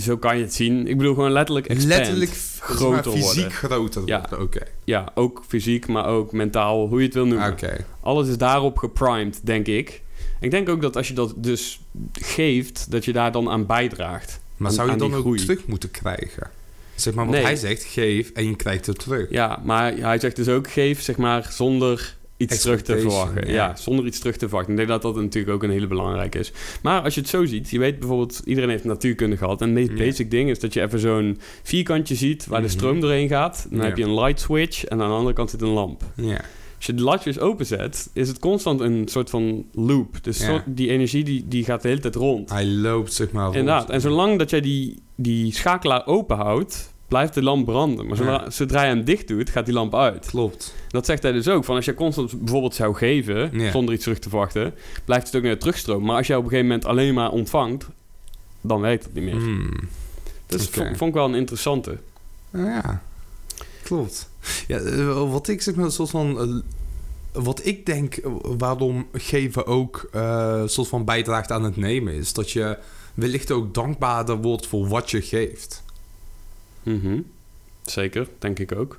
Zo 0.00 0.16
kan 0.16 0.36
je 0.36 0.42
het 0.42 0.54
zien. 0.54 0.86
Ik 0.86 0.96
bedoel 0.96 1.14
gewoon 1.14 1.32
letterlijk 1.32 1.66
expand. 1.66 1.88
letterlijk 1.88 2.30
groter 2.60 3.12
fysiek 3.12 3.34
worden. 3.34 3.50
groter 3.50 4.02
Ja. 4.06 4.28
Oké. 4.38 4.60
Ja, 4.84 5.12
ook 5.14 5.42
fysiek, 5.48 5.86
maar 5.86 6.06
ook 6.06 6.32
mentaal, 6.32 6.88
hoe 6.88 6.98
je 6.98 7.04
het 7.04 7.14
wil 7.14 7.26
noemen. 7.26 7.56
Alles 8.00 8.28
is 8.28 8.38
daarop 8.38 8.78
geprimed, 8.78 9.40
denk 9.42 9.66
ik. 9.66 10.02
Ik 10.40 10.50
denk 10.50 10.68
ook 10.68 10.82
dat 10.82 10.96
als 10.96 11.08
je 11.08 11.14
dat 11.14 11.34
dus 11.36 11.80
geeft, 12.12 12.90
dat 12.90 13.04
je 13.04 13.12
daar 13.12 13.32
dan 13.32 13.48
aan 13.50 13.66
bijdraagt. 13.66 14.40
Maar 14.56 14.68
Aan- 14.68 14.74
zou 14.74 14.90
je 14.90 14.96
dan 14.96 15.14
ook 15.14 15.20
groei. 15.20 15.38
terug 15.40 15.66
moeten 15.66 15.90
krijgen? 15.90 16.50
Zeg 16.94 17.14
maar 17.14 17.24
wat 17.24 17.34
Nee. 17.34 17.44
hij 17.44 17.56
zegt, 17.56 17.84
geef 17.84 18.30
en 18.30 18.46
je 18.46 18.56
krijgt 18.56 18.86
het 18.86 18.98
terug. 18.98 19.30
Ja, 19.30 19.60
maar 19.64 19.92
hij 19.96 20.18
zegt 20.18 20.36
dus 20.36 20.48
ook 20.48 20.70
geef, 20.70 21.02
zeg 21.02 21.16
maar, 21.16 21.48
zonder 21.52 22.16
iets 22.36 22.60
terug 22.60 22.82
te 22.82 22.98
verwachten. 22.98 23.46
ja. 23.46 23.52
Ja. 23.52 23.76
zonder 23.76 24.06
iets 24.06 24.18
terug 24.18 24.36
te 24.36 24.44
verwachten. 24.48 24.70
Ik 24.72 24.76
denk 24.78 24.88
dat 24.88 25.02
dat 25.02 25.22
natuurlijk 25.22 25.54
ook 25.54 25.62
een 25.62 25.70
hele 25.70 25.86
belangrijke 25.86 26.38
is. 26.38 26.52
Maar 26.82 27.02
als 27.02 27.14
je 27.14 27.20
het 27.20 27.28
zo 27.30 27.44
ziet, 27.44 27.70
je 27.70 27.78
weet 27.78 27.98
bijvoorbeeld, 27.98 28.40
iedereen 28.44 28.70
heeft 28.70 28.84
natuurkunde 28.84 29.36
gehad. 29.36 29.60
En 29.60 29.66
het 29.66 29.74
meest 29.74 29.90
Ja. 29.90 29.96
basic 30.06 30.30
ding 30.30 30.50
is 30.50 30.58
dat 30.60 30.72
je 30.74 30.82
even 30.82 30.98
zo'n 30.98 31.38
vierkantje 31.62 32.14
ziet 32.14 32.46
waar 32.46 32.60
de 32.60 32.66
Mhm. 32.66 32.76
stroom 32.76 33.00
doorheen 33.00 33.28
gaat. 33.28 33.66
Dan 33.70 33.78
Ja. 33.78 33.84
heb 33.84 33.96
je 33.96 34.04
een 34.04 34.14
light 34.14 34.40
switch 34.40 34.84
en 34.84 35.00
aan 35.02 35.08
de 35.08 35.14
andere 35.14 35.34
kant 35.34 35.50
zit 35.50 35.62
een 35.62 35.68
lamp. 35.68 36.02
Ja. 36.16 36.40
Als 36.76 36.86
je 36.86 36.94
de 36.94 37.02
latjes 37.02 37.38
openzet, 37.38 38.10
is 38.12 38.28
het 38.28 38.38
constant 38.38 38.80
een 38.80 39.08
soort 39.08 39.30
van 39.30 39.64
loop. 39.72 40.16
Dus 40.24 40.44
soort- 40.44 40.62
die 40.66 40.88
energie 40.90 41.24
die, 41.24 41.44
die 41.48 41.64
gaat 41.64 41.82
de 41.82 41.88
hele 41.88 42.00
tijd 42.00 42.14
rond. 42.14 42.50
Hij 42.50 42.66
loopt 42.66 43.12
zeg 43.12 43.30
maar 43.30 43.44
rond. 43.44 43.56
Inderdaad. 43.56 43.90
En 43.90 44.00
zolang 44.00 44.38
dat 44.38 44.50
jij 44.50 44.60
die, 44.60 44.98
die 45.14 45.52
schakelaar 45.52 46.06
open 46.06 46.36
houdt, 46.36 46.93
blijft 47.14 47.34
de 47.34 47.42
lamp 47.42 47.64
branden. 47.66 48.06
Maar 48.06 48.16
zodra, 48.16 48.50
zodra 48.50 48.82
je 48.82 48.88
hem 48.88 49.04
dicht 49.04 49.28
doet, 49.28 49.50
gaat 49.50 49.64
die 49.64 49.74
lamp 49.74 49.94
uit. 49.94 50.26
Klopt. 50.26 50.74
Dat 50.88 51.06
zegt 51.06 51.22
hij 51.22 51.32
dus 51.32 51.48
ook. 51.48 51.64
Van 51.64 51.76
als 51.76 51.84
je 51.84 51.94
constant 51.94 52.38
bijvoorbeeld 52.38 52.74
zou 52.74 52.94
geven, 52.94 53.50
Ja. 53.60 53.70
zonder 53.70 53.94
iets 53.94 54.02
terug 54.02 54.18
te 54.18 54.28
verwachten, 54.28 54.74
blijft 55.04 55.26
het 55.26 55.36
ook 55.36 55.42
weer 55.42 55.58
terugstromen. 55.58 56.06
Maar 56.06 56.16
als 56.16 56.26
je 56.26 56.36
op 56.36 56.42
een 56.44 56.48
gegeven 56.48 56.68
moment 56.68 56.86
alleen 56.86 57.14
maar 57.14 57.30
ontvangt, 57.30 57.86
dan 58.60 58.80
werkt 58.80 59.04
het 59.04 59.14
niet 59.14 59.24
meer. 59.24 59.34
Hmm. 59.34 59.70
Dus 60.46 60.66
vond, 60.68 60.96
vond 60.96 61.10
ik 61.10 61.14
wel 61.16 61.24
een 61.28 61.34
interessante. 61.34 61.98
Nou 62.50 62.66
Ja, 62.68 63.02
klopt. 63.82 64.30
Ja, 64.66 64.78
eh, 64.78 65.30
wat 65.30 65.48
ik 65.48 65.62
zeg 65.62 65.74
maar, 65.74 65.84
een 65.84 65.90
soort 65.90 66.10
van. 66.10 66.40
eh, 66.40 67.42
wat 67.42 67.66
ik 67.66 67.86
denk 67.86 68.14
eh, 68.16 68.30
waarom 68.58 69.06
geven 69.12 69.66
ook 69.66 70.08
een 70.12 70.68
soort 70.68 70.88
van 70.88 71.04
bijdraagt 71.04 71.50
aan 71.50 71.64
het 71.64 71.76
nemen, 71.76 72.14
is 72.14 72.32
dat 72.32 72.50
je 72.50 72.78
wellicht 73.14 73.50
ook 73.50 73.74
dankbaarder 73.74 74.36
wordt 74.36 74.66
voor 74.66 74.88
wat 74.88 75.10
je 75.10 75.22
geeft. 75.22 75.83
Mhm. 76.84 77.20
Zeker, 77.84 78.28
denk 78.38 78.58
ik 78.58 78.72
ook. 78.74 78.98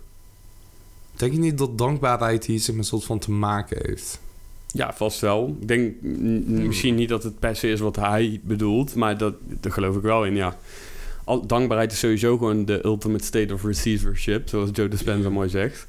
Denk 1.16 1.34
je 1.34 1.40
niet 1.40 1.58
dat 1.58 1.78
dankbaarheid 1.78 2.46
hier 2.46 2.64
maar, 2.68 2.78
een 2.78 2.84
soort 2.84 3.04
van 3.04 3.20
te 3.20 3.32
maken 3.32 3.78
heeft? 3.86 4.20
Ja, 4.68 4.94
vast 4.94 5.20
wel. 5.20 5.58
Ik 5.62 5.68
denk 5.68 5.94
mm, 6.02 6.68
misschien 6.68 6.96
niet 6.96 7.10
dat 7.10 7.24
het 7.24 7.40
per 7.40 7.56
se 7.56 7.70
is 7.70 7.80
wat 7.80 7.96
hij 7.96 8.40
bedoelt, 8.44 8.96
maar 8.96 9.18
dat, 9.18 9.36
daar 9.62 9.72
geloof 9.72 9.96
ik 9.96 10.02
wel 10.02 10.26
in, 10.26 10.36
ja. 10.36 10.58
Al, 11.24 11.46
dankbaarheid 11.48 11.92
is 11.92 12.00
sowieso 12.00 12.38
gewoon 12.38 12.66
de 12.66 12.86
ultimate 12.86 13.24
state 13.24 13.54
of 13.54 13.64
receivership, 13.64 14.50
zoals 14.50 14.70
Joe 14.74 14.88
Dispenza 14.88 15.30
mooi 15.30 15.50
zegt. 15.50 15.88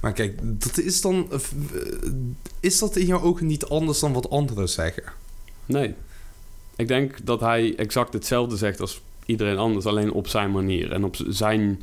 Maar 0.00 0.12
kijk, 0.12 0.38
dat 0.42 0.78
is 0.78 1.00
dan. 1.00 1.28
eh, 1.32 1.38
Is 2.60 2.78
dat 2.78 2.96
in 2.96 3.06
jouw 3.06 3.20
ogen 3.20 3.46
niet 3.46 3.64
anders 3.64 3.98
dan 4.00 4.12
wat 4.12 4.30
anderen 4.30 4.68
zeggen? 4.68 5.02
Nee. 5.66 5.94
Ik 6.76 6.88
denk 6.88 7.26
dat 7.26 7.40
hij 7.40 7.74
exact 7.76 8.12
hetzelfde 8.12 8.56
zegt 8.56 8.80
als 8.80 9.00
iedereen 9.26 9.58
anders, 9.58 9.86
alleen 9.86 10.12
op 10.12 10.28
zijn 10.28 10.50
manier 10.50 10.92
en 10.92 11.04
op 11.04 11.16
zijn 11.28 11.82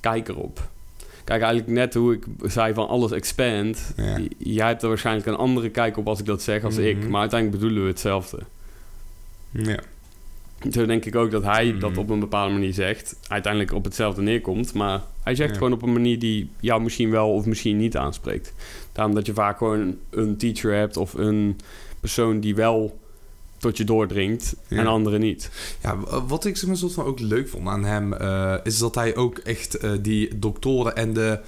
kijk 0.00 0.28
erop. 0.28 0.68
Kijk, 1.24 1.42
eigenlijk 1.42 1.72
net 1.72 1.94
hoe 1.94 2.12
ik 2.14 2.24
zei 2.42 2.74
van 2.74 2.88
alles 2.88 3.10
expand. 3.12 3.92
Ja. 3.96 4.18
Jij 4.38 4.66
hebt 4.66 4.82
er 4.82 4.88
waarschijnlijk 4.88 5.26
een 5.26 5.36
andere 5.36 5.68
kijk 5.68 5.96
op 5.96 6.06
als 6.08 6.18
ik 6.20 6.26
dat 6.26 6.42
zeg 6.42 6.64
als 6.64 6.76
ik, 6.76 6.96
Mhm. 6.98 7.10
maar 7.10 7.20
uiteindelijk 7.20 7.60
bedoelen 7.60 7.82
we 7.84 7.88
hetzelfde. 7.88 8.38
Ja. 9.50 9.78
Zo 10.70 10.86
denk 10.86 11.04
ik 11.04 11.14
ook 11.16 11.30
dat 11.30 11.44
hij 11.44 11.78
dat 11.78 11.90
Mhm. 11.90 11.98
op 12.00 12.10
een 12.10 12.20
bepaalde 12.20 12.52
manier 12.52 12.72
zegt. 12.72 13.16
Uiteindelijk 13.28 13.72
op 13.72 13.84
hetzelfde 13.84 14.22
neerkomt. 14.22 14.74
Maar 14.74 15.00
hij 15.22 15.34
zegt 15.34 15.50
Ja. 15.50 15.56
gewoon 15.56 15.72
op 15.72 15.82
een 15.82 15.92
manier 15.92 16.18
die 16.18 16.50
jou 16.60 16.82
misschien 16.82 17.10
wel 17.10 17.32
of 17.32 17.46
misschien 17.46 17.76
niet 17.76 17.96
aanspreekt. 17.96 18.52
Daarom 18.92 19.14
dat 19.14 19.26
je 19.26 19.32
vaak 19.34 19.58
gewoon 19.58 19.96
een 20.10 20.36
teacher 20.36 20.74
hebt 20.74 20.96
of 20.96 21.14
een 21.14 21.58
persoon 22.00 22.40
die 22.40 22.54
wel 22.54 22.98
tot 23.60 23.76
je 23.76 23.84
doordringt 23.84 24.54
Ja. 24.68 24.78
en 24.78 24.86
anderen 24.86 25.20
niet. 25.20 25.50
Ja, 25.82 25.96
wat 26.26 26.44
ik 26.44 26.56
zeg 26.56 26.66
maar 26.68 26.76
soort 26.76 26.92
van 26.92 27.04
ook 27.04 27.20
leuk 27.20 27.48
vond 27.48 27.68
aan 27.68 27.84
hem, 27.84 28.12
eh, 28.12 28.54
is 28.64 28.78
dat 28.78 28.94
hij 28.94 29.16
ook 29.16 29.38
echt 29.38 29.74
eh, 29.74 29.90
die 30.00 30.38
doktoren 30.38 30.96
en 30.96 31.12
de 31.12 31.38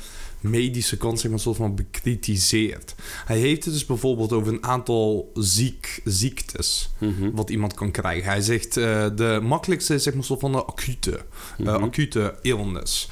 medische 0.40 0.96
kant 0.96 1.20
zeg 1.20 1.30
maar 1.30 1.40
soort 1.40 1.56
van 1.56 1.74
bekritiseert. 1.74 2.94
Hij 3.24 3.38
heeft 3.38 3.64
het 3.64 3.74
dus 3.74 3.86
bijvoorbeeld 3.86 4.32
over 4.32 4.52
een 4.52 4.64
aantal 4.64 5.30
ziek, 5.34 6.00
ziektes 6.04 6.90
Mhm. 6.98 7.30
wat 7.32 7.50
iemand 7.50 7.74
kan 7.74 7.90
krijgen. 7.90 8.30
Hij 8.30 8.40
zegt 8.40 8.76
eh, 8.76 9.06
de 9.16 9.38
makkelijkste 9.42 9.94
is 9.94 10.02
zeg 10.02 10.14
maar 10.14 10.24
soort 10.24 10.40
van 10.40 10.52
de 10.52 10.64
acute, 10.64 11.20
Mhm. 11.58 11.68
acute 11.68 12.34
illness. 12.42 13.08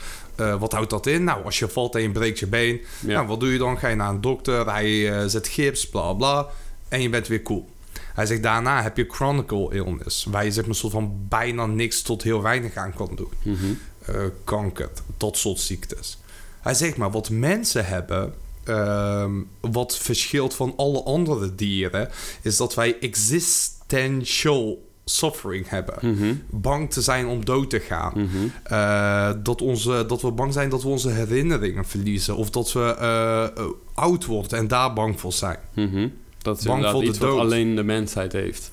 Wat 0.59 0.73
houdt 0.73 0.91
dat 0.91 1.07
in? 1.07 1.25
Nou, 1.25 1.45
als 1.45 1.59
je 1.59 1.69
valt 1.69 1.95
en 1.95 2.03
je 2.03 2.11
breekt 2.11 2.39
je 2.39 2.47
been, 2.47 2.81
Ja. 3.07 3.13
nou, 3.13 3.27
wat 3.27 3.41
doe 3.41 3.53
je 3.53 3.59
dan? 3.59 3.79
Ga 3.79 3.89
je 3.89 3.97
naar 3.97 4.11
een 4.11 4.21
dokter, 4.21 4.73
hij 4.73 5.29
zet 5.29 5.49
gips, 5.49 5.89
bla 5.89 6.13
bla, 6.13 6.49
en 6.89 7.03
je 7.03 7.09
bent 7.09 7.27
weer 7.29 7.43
cool. 7.43 7.69
Hij 8.15 8.27
zegt 8.27 8.43
daarna 8.43 8.83
heb 8.83 8.97
je 8.97 9.07
chronicle 9.09 9.75
illness, 9.75 10.25
waar 10.25 10.45
je 10.45 10.53
zeg 10.53 10.67
maar 10.67 10.75
soort 10.75 10.93
van 10.93 11.27
bijna 11.29 11.67
niks 11.67 12.03
tot 12.03 12.23
heel 12.23 12.43
weinig 12.43 12.75
aan 12.75 12.95
kan 12.95 13.11
doen. 13.15 13.33
Mhm. 13.43 13.65
Eh, 14.07 14.15
kanker, 14.45 14.91
dat 15.17 15.37
soort 15.37 15.59
ziektes. 15.59 16.19
Hij 16.61 16.75
zegt 16.75 16.97
maar 16.97 17.11
wat 17.11 17.31
mensen 17.31 17.87
hebben, 17.87 18.35
ehm, 18.65 19.33
wat 19.61 19.99
verschilt 19.99 20.55
van 20.55 20.73
alle 20.77 21.03
andere 21.03 21.55
dieren, 21.55 22.09
is 22.43 22.57
dat 22.57 22.75
wij 22.75 22.99
existential 23.01 24.89
suffering 25.05 25.69
hebben. 25.69 25.95
Mhm. 26.01 26.35
Bang 26.51 26.91
te 26.93 27.01
zijn 27.01 27.27
om 27.27 27.45
dood 27.45 27.71
te 27.71 27.81
gaan. 27.81 28.13
Mhm. 28.15 28.29
Eh, 28.63 29.31
dat, 29.43 29.63
onze, 29.63 30.05
dat 30.07 30.23
we 30.23 30.31
bang 30.31 30.53
zijn 30.53 30.69
dat 30.69 30.83
we 30.83 30.89
onze 30.89 31.11
herinneringen 31.11 31.85
verliezen. 31.85 32.37
Of 32.37 32.51
dat 32.51 32.73
we 32.73 32.95
eh, 32.95 33.65
oud 33.95 34.25
worden 34.25 34.59
en 34.59 34.69
daar 34.69 34.93
bang 34.93 35.21
voor 35.21 35.33
zijn. 35.33 35.59
Mhm. 35.75 36.09
Dat 36.43 36.59
is 36.59 36.65
Bang 36.65 36.77
inderdaad 36.77 36.93
voor 36.93 37.01
de 37.03 37.09
iets 37.09 37.19
wat 37.19 37.39
alleen 37.39 37.75
de 37.77 37.83
mensheid 37.83 38.33
heeft. 38.33 38.71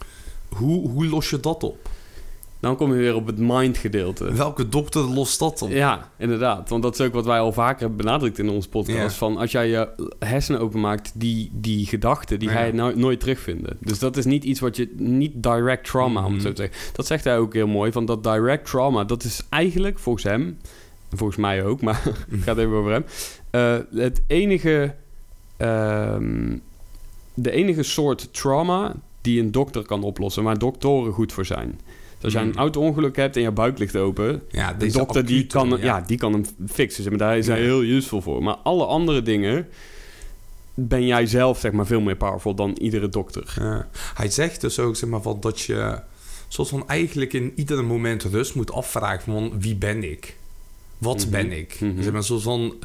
Hoe, 0.49 0.89
hoe 0.89 1.07
los 1.07 1.29
je 1.29 1.39
dat 1.39 1.63
op? 1.63 1.89
Dan 2.59 2.75
kom 2.75 2.91
je 2.93 2.97
weer 2.99 3.15
op 3.15 3.25
het 3.27 3.37
mind 3.37 3.77
gedeelte. 3.77 4.33
Welke 4.33 4.69
dokter 4.69 5.01
lost 5.01 5.39
dat 5.39 5.61
op? 5.61 5.69
Ja, 5.69 6.11
inderdaad. 6.17 6.69
Want 6.69 6.83
dat 6.83 6.99
is 6.99 7.05
ook 7.05 7.13
wat 7.13 7.25
wij 7.25 7.39
al 7.39 7.51
vaker 7.51 7.79
hebben 7.79 7.97
benadrukt 7.97 8.39
in 8.39 8.49
onze 8.49 8.69
podcast. 8.69 8.97
Ja. 8.97 9.09
Van 9.09 9.37
als 9.37 9.51
jij 9.51 9.67
je 9.69 9.89
hersenen 10.19 10.61
openmaakt, 10.61 11.11
die, 11.13 11.49
die 11.53 11.85
gedachten, 11.85 12.39
die 12.39 12.49
ga 12.49 12.63
je 12.63 12.73
nou, 12.73 12.97
nooit 12.99 13.19
terugvinden. 13.19 13.77
Dus 13.79 13.99
dat 13.99 14.17
is 14.17 14.25
niet 14.25 14.43
iets 14.43 14.59
wat 14.59 14.75
je, 14.75 14.93
niet 14.97 15.31
direct 15.43 15.85
trauma, 15.85 16.25
om 16.25 16.33
het 16.33 16.41
zo 16.41 16.47
Mhm. 16.47 16.55
te 16.57 16.61
zeggen. 16.71 16.91
Dat 16.95 17.05
zegt 17.07 17.23
hij 17.23 17.37
ook 17.37 17.53
heel 17.53 17.67
mooi. 17.67 17.91
Van 17.91 18.05
dat 18.05 18.23
direct 18.23 18.65
trauma, 18.69 19.03
dat 19.03 19.23
is 19.23 19.41
eigenlijk 19.49 19.99
volgens 19.99 20.23
hem, 20.23 20.57
en 21.09 21.17
volgens 21.17 21.37
mij 21.39 21.63
ook, 21.65 21.81
maar 21.81 22.03
het 22.29 22.43
gaat 22.43 22.57
even 22.57 22.73
over 22.73 22.91
hem. 22.91 23.05
eh, 23.49 23.99
het 24.01 24.21
enige, 24.27 24.95
ehm, 25.57 26.57
de 27.39 27.51
enige 27.51 27.83
soort 27.83 28.33
trauma 28.33 28.95
die 29.21 29.39
een 29.41 29.51
dokter 29.51 29.81
kan 29.85 30.03
oplossen, 30.03 30.43
waar 30.43 30.57
doktoren 30.57 31.13
goed 31.13 31.33
voor 31.33 31.45
zijn. 31.45 31.79
Dus 32.15 32.23
als 32.23 32.33
jij 32.33 32.41
een 32.41 32.47
Mhm. 32.49 32.57
auto-ongeluk 32.57 33.15
hebt 33.15 33.35
en 33.35 33.41
je 33.41 33.51
buik 33.51 33.77
ligt 33.77 33.95
open, 33.95 34.41
Ja, 34.49 34.73
de 34.73 34.91
dokter 34.91 35.25
die 35.25 35.45
kan, 35.47 35.77
ja. 35.81 36.01
die 36.01 36.17
kan 36.17 36.33
hem 36.33 36.45
fixen. 36.67 37.03
Zeg 37.03 37.11
maar 37.11 37.27
daar 37.27 37.37
is 37.37 37.47
hij 37.47 37.57
Ja. 37.57 37.63
heel 37.63 37.83
useful 37.83 38.21
voor. 38.21 38.43
Maar 38.43 38.55
alle 38.55 38.85
andere 38.85 39.21
dingen 39.21 39.67
ben 40.73 41.05
jij 41.05 41.25
zelf 41.25 41.59
zeg 41.59 41.71
maar 41.71 41.85
veel 41.85 42.01
meer 42.01 42.15
powerful 42.15 42.53
dan 42.55 42.71
iedere 42.81 43.09
dokter. 43.09 43.53
Ja. 43.59 43.87
Hij 44.13 44.29
zegt 44.29 44.61
dus 44.61 44.79
ook 44.79 44.95
zeg 44.95 45.09
maar, 45.09 45.21
van 45.21 45.37
dat 45.39 45.59
je 45.61 45.99
soort 46.47 46.67
van 46.69 46.87
eigenlijk 46.87 47.33
in 47.33 47.51
ieder 47.55 47.83
moment 47.85 48.23
rust 48.23 48.55
moet 48.55 48.71
afvragen 48.71 49.33
van 49.33 49.59
wie 49.59 49.75
ben 49.75 50.03
ik? 50.11 50.35
Wat 50.97 51.17
Mhm. 51.21 51.29
ben 51.29 51.51
ik? 51.51 51.77
Mhm. 51.79 52.01
Zeg 52.03 52.11
maar, 52.13 52.23
soort 52.23 52.41
van 52.43 52.75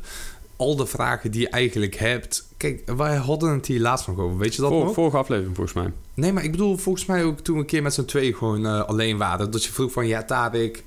al 0.56 0.76
de 0.76 0.86
vragen 0.86 1.30
die 1.30 1.40
je 1.40 1.48
eigenlijk 1.48 1.94
hebt. 1.96 2.48
Kijk, 2.62 2.82
wij 2.96 3.16
hadden 3.16 3.50
het 3.52 3.66
hier 3.66 3.80
laatst 3.80 4.06
nog 4.06 4.18
over. 4.18 4.38
Weet 4.38 4.54
je 4.54 4.60
dat 4.60 4.70
Vor- 4.70 4.84
nog? 4.84 4.94
vorige 4.94 5.16
aflevering 5.16 5.56
volgens 5.56 5.76
mij. 5.76 5.92
Nee, 6.14 6.32
maar 6.32 6.44
ik 6.44 6.50
bedoel 6.50 6.76
volgens 6.76 7.06
mij 7.06 7.24
ook 7.24 7.40
toen 7.40 7.54
we 7.54 7.60
een 7.60 7.66
keer 7.66 7.82
met 7.82 7.94
z'n 7.94 8.04
tweeën 8.04 8.34
gewoon 8.34 8.66
eh, 8.66 8.84
alleen 8.84 9.16
waren. 9.18 9.50
Dat 9.50 9.64
je 9.64 9.72
vroeg 9.72 9.92
van, 9.92 10.06
ja 10.06 10.22
Tarek... 10.24 10.84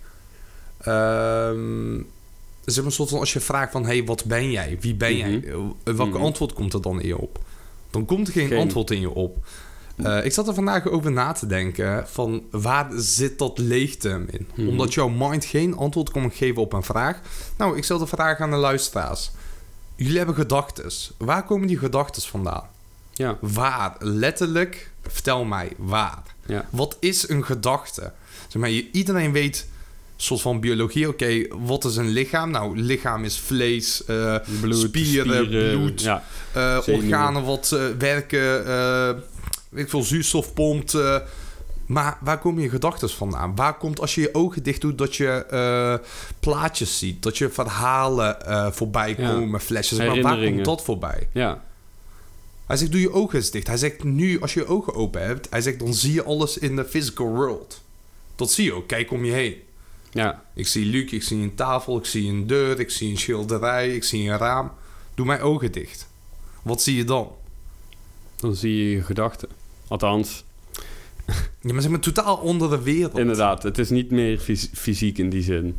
ehm 0.78 2.02
zeg 2.66 2.84
maar 2.84 2.92
soort 2.94 3.10
van 3.10 3.20
als 3.20 3.34
je 3.34 3.40
vraagt 3.40 3.72
van, 3.72 3.86
hey, 3.86 4.04
wat 4.06 4.26
ben 4.26 4.52
jij? 4.52 4.78
Wie 4.82 4.96
ben 4.96 5.18
jij? 5.18 5.30
Mhm. 5.38 5.48
Eh, 5.84 5.94
welke 5.96 6.18
Mhm. 6.18 6.24
antwoord 6.26 6.54
komt 6.54 6.74
er 6.74 6.82
dan 6.82 7.02
in 7.02 7.08
je 7.08 7.18
op? 7.18 7.40
Dan 7.90 8.06
komt 8.06 8.28
er 8.28 8.34
geen, 8.34 8.48
Geen. 8.48 8.58
antwoord 8.60 8.92
in 8.92 9.00
je 9.00 9.10
op. 9.14 9.38
Eh, 9.96 10.26
ik 10.26 10.32
zat 10.34 10.48
er 10.48 10.54
vandaag 10.54 10.88
over 10.90 11.12
na 11.12 11.32
te 11.32 11.48
denken 11.48 12.08
van 12.08 12.44
waar 12.52 12.88
zit 12.96 13.40
dat 13.40 13.58
leegte 13.58 14.26
in? 14.30 14.48
Mhm. 14.56 14.68
Omdat 14.68 14.94
jouw 14.94 15.10
mind 15.10 15.46
geen 15.46 15.76
antwoord 15.78 16.12
kan 16.12 16.32
geven 16.32 16.62
op 16.62 16.74
een 16.74 16.84
vraag. 16.84 17.20
Nou, 17.58 17.78
ik 17.78 17.84
stel 17.84 17.98
de 17.98 18.08
vraag 18.08 18.40
aan 18.40 18.50
de 18.52 18.56
luisteraars. 18.56 19.32
Jullie 19.96 20.18
hebben 20.18 20.36
gedachten. 20.36 20.92
Waar 21.18 21.44
komen 21.44 21.68
die 21.68 21.78
gedachten 21.78 22.22
vandaan? 22.22 22.64
Ja, 23.14 23.38
Waar? 23.42 23.96
Letterlijk, 24.00 24.92
vertel 25.08 25.44
mij, 25.44 25.72
waar? 25.78 26.24
ja. 26.46 26.66
Wat 26.70 26.98
is 27.00 27.30
een 27.30 27.46
gedachte? 27.46 28.12
Zeg 28.48 28.62
maar, 28.62 28.70
iedereen 28.70 29.32
weet, 29.32 29.68
soort 30.16 30.42
van 30.42 30.60
biologie, 30.60 31.08
oké, 31.08 31.46
wat 31.50 31.86
is 31.86 31.96
een 31.96 32.10
lichaam? 32.10 32.52
Nou, 32.52 32.78
lichaam 32.80 33.24
is 33.24 33.40
vlees, 33.40 34.06
eh, 34.06 34.36
Bloed, 34.62 34.78
spieren, 34.78 35.48
bloed, 35.48 36.02
Ja, 36.02 36.24
eh, 36.54 36.78
organen 36.88 37.44
wat 37.44 37.72
eh, 37.72 37.86
werken, 37.98 38.66
weet 39.70 39.84
ik 39.84 39.90
veel, 39.90 40.04
zuurstof 40.04 40.54
pompt. 40.54 40.98
Maar 41.86 42.18
waar 42.22 42.40
komen 42.40 42.64
je 42.64 42.70
gedachten 42.70 43.10
vandaan? 43.10 43.56
Waar 43.56 43.78
komt 43.78 44.00
als 44.00 44.16
je 44.16 44.22
je 44.22 44.34
ogen 44.34 44.64
dicht 44.64 44.82
doet 44.82 44.98
dat 44.98 45.16
je 45.16 45.28
eh, 45.30 46.08
plaatjes 46.40 46.98
ziet, 46.98 47.24
dat 47.24 47.38
je 47.38 47.50
verhalen 47.50 48.46
eh, 48.46 48.72
voorbij 48.72 49.16
Ja. 49.18 49.32
komen, 49.34 49.60
flesjes? 49.62 49.98
Maar 49.98 50.22
waar 50.22 50.44
komt 50.46 50.66
dat 50.66 50.84
voorbij? 50.84 51.28
ja. 51.34 51.64
Hij 52.66 52.78
zegt, 52.78 52.92
doe 52.92 53.02
je 53.02 53.12
ogen 53.12 53.38
eens 53.40 53.52
dicht. 53.52 53.68
Hij 53.68 53.78
zegt, 53.78 54.04
nu 54.04 54.42
als 54.42 54.54
je 54.54 54.60
je 54.60 54.68
ogen 54.68 54.94
open 54.94 55.22
hebt, 55.26 55.48
hij 55.50 55.62
zegt, 55.62 55.80
dan 55.80 55.94
zie 55.94 56.14
je 56.14 56.24
alles 56.24 56.58
in 56.58 56.76
de 56.76 56.86
physical 56.86 57.28
world. 57.28 57.82
Dat 58.36 58.52
zie 58.52 58.66
je 58.66 58.74
ook. 58.74 58.88
Kijk 58.88 59.12
om 59.12 59.26
je 59.26 59.32
heen. 59.32 59.56
ja. 60.12 60.44
Ik 60.54 60.68
zie 60.68 60.86
Luc, 60.86 61.12
ik 61.12 61.24
zie 61.24 61.42
een 61.42 61.56
tafel, 61.56 61.98
ik 61.98 62.06
zie 62.06 62.30
een 62.30 62.48
deur, 62.48 62.80
ik 62.80 62.90
zie 62.92 63.10
een 63.12 63.18
schilderij, 63.18 63.96
ik 63.96 64.04
zie 64.04 64.30
een 64.30 64.38
raam. 64.38 64.72
Doe 65.16 65.26
mijn 65.26 65.42
ogen 65.42 65.72
dicht. 65.72 66.08
Wat 66.62 66.82
zie 66.82 66.96
je 66.96 67.04
dan? 67.04 67.32
Dan 68.36 68.56
zie 68.56 68.76
je 68.76 68.90
je 68.96 69.02
gedachten. 69.04 69.50
Althans, 69.88 70.44
Ja, 71.66 71.74
maar 71.74 71.82
zeg 71.82 71.92
maar 71.92 72.00
totaal 72.00 72.38
onder 72.38 72.70
de 72.70 72.82
wereld. 72.82 73.18
inderdaad. 73.18 73.64
Het 73.64 73.78
is 73.78 73.90
niet 73.90 74.12
meer 74.12 74.38
fys- 74.40 74.70
fysiek 74.74 75.18
in 75.18 75.30
die 75.30 75.44
zin. 75.44 75.76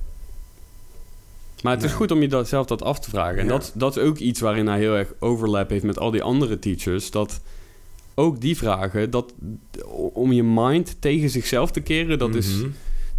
Maar 1.63 1.75
het 1.75 1.83
is 1.85 1.93
goed 1.93 2.11
om 2.11 2.21
je 2.21 2.29
dat, 2.29 2.49
zelf 2.49 2.67
dat 2.67 2.83
af 2.83 3.01
te 3.01 3.11
vragen. 3.11 3.39
En 3.39 3.45
Ja. 3.45 3.51
dat, 3.51 3.73
dat 3.75 3.97
is 3.97 4.03
ook 4.03 4.19
iets 4.19 4.41
waarin 4.41 4.67
hij 4.67 4.79
heel 4.79 4.95
erg 4.95 5.13
overlap 5.19 5.71
heeft 5.71 5.85
met 5.85 5.99
al 5.99 6.11
die 6.11 6.23
andere 6.23 6.59
teachers. 6.59 7.11
Dat 7.11 7.41
ook 8.15 8.41
die 8.41 8.57
vragen, 8.57 9.11
dat 9.11 9.33
om 10.13 10.33
je 10.33 10.43
mind 10.43 10.97
tegen 10.99 11.31
zichzelf 11.31 11.71
te 11.71 11.81
keren, 11.81 12.19
dat 12.19 12.35
is 12.35 12.57
Mhm. 12.57 12.69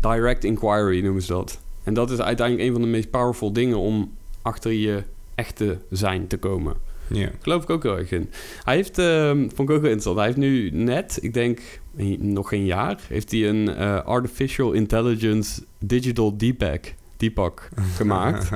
direct 0.02 0.44
inquiry 0.44 1.04
noemen 1.04 1.22
ze 1.22 1.34
dat. 1.34 1.60
En 1.84 1.94
dat 1.94 2.12
is 2.12 2.20
uiteindelijk 2.20 2.68
een 2.68 2.74
van 2.74 2.82
de 2.82 2.88
meest 2.88 3.10
powerful 3.10 3.54
dingen 3.54 3.78
om 3.78 4.12
achter 4.42 4.72
je 4.72 5.04
echte 5.36 5.78
zijn 5.90 6.28
te 6.28 6.38
komen. 6.38 6.76
Ja. 7.10 7.30
Geloof 7.42 7.64
ik 7.64 7.70
ook 7.70 7.84
heel 7.84 7.98
erg 7.98 8.12
in. 8.12 8.30
Hij 8.64 8.76
heeft, 8.76 8.98
ehm 8.98 9.38
vond 9.38 9.70
ik 9.70 9.76
ook 9.76 9.82
wel 9.82 9.92
interessant, 9.92 10.16
hij 10.18 10.26
heeft 10.26 10.38
nu 10.38 10.70
net, 10.70 11.18
ik 11.22 11.34
denk 11.34 11.60
nog 12.20 12.50
geen 12.50 12.66
jaar, 12.66 13.00
heeft 13.08 13.32
hij 13.32 13.50
een 13.50 13.76
eh, 13.76 14.04
Artificial 14.06 14.72
Intelligence 14.72 15.64
Digital 15.80 16.38
Deepak, 16.38 16.94
Deepak 17.18 17.70
gemaakt. 17.98 18.50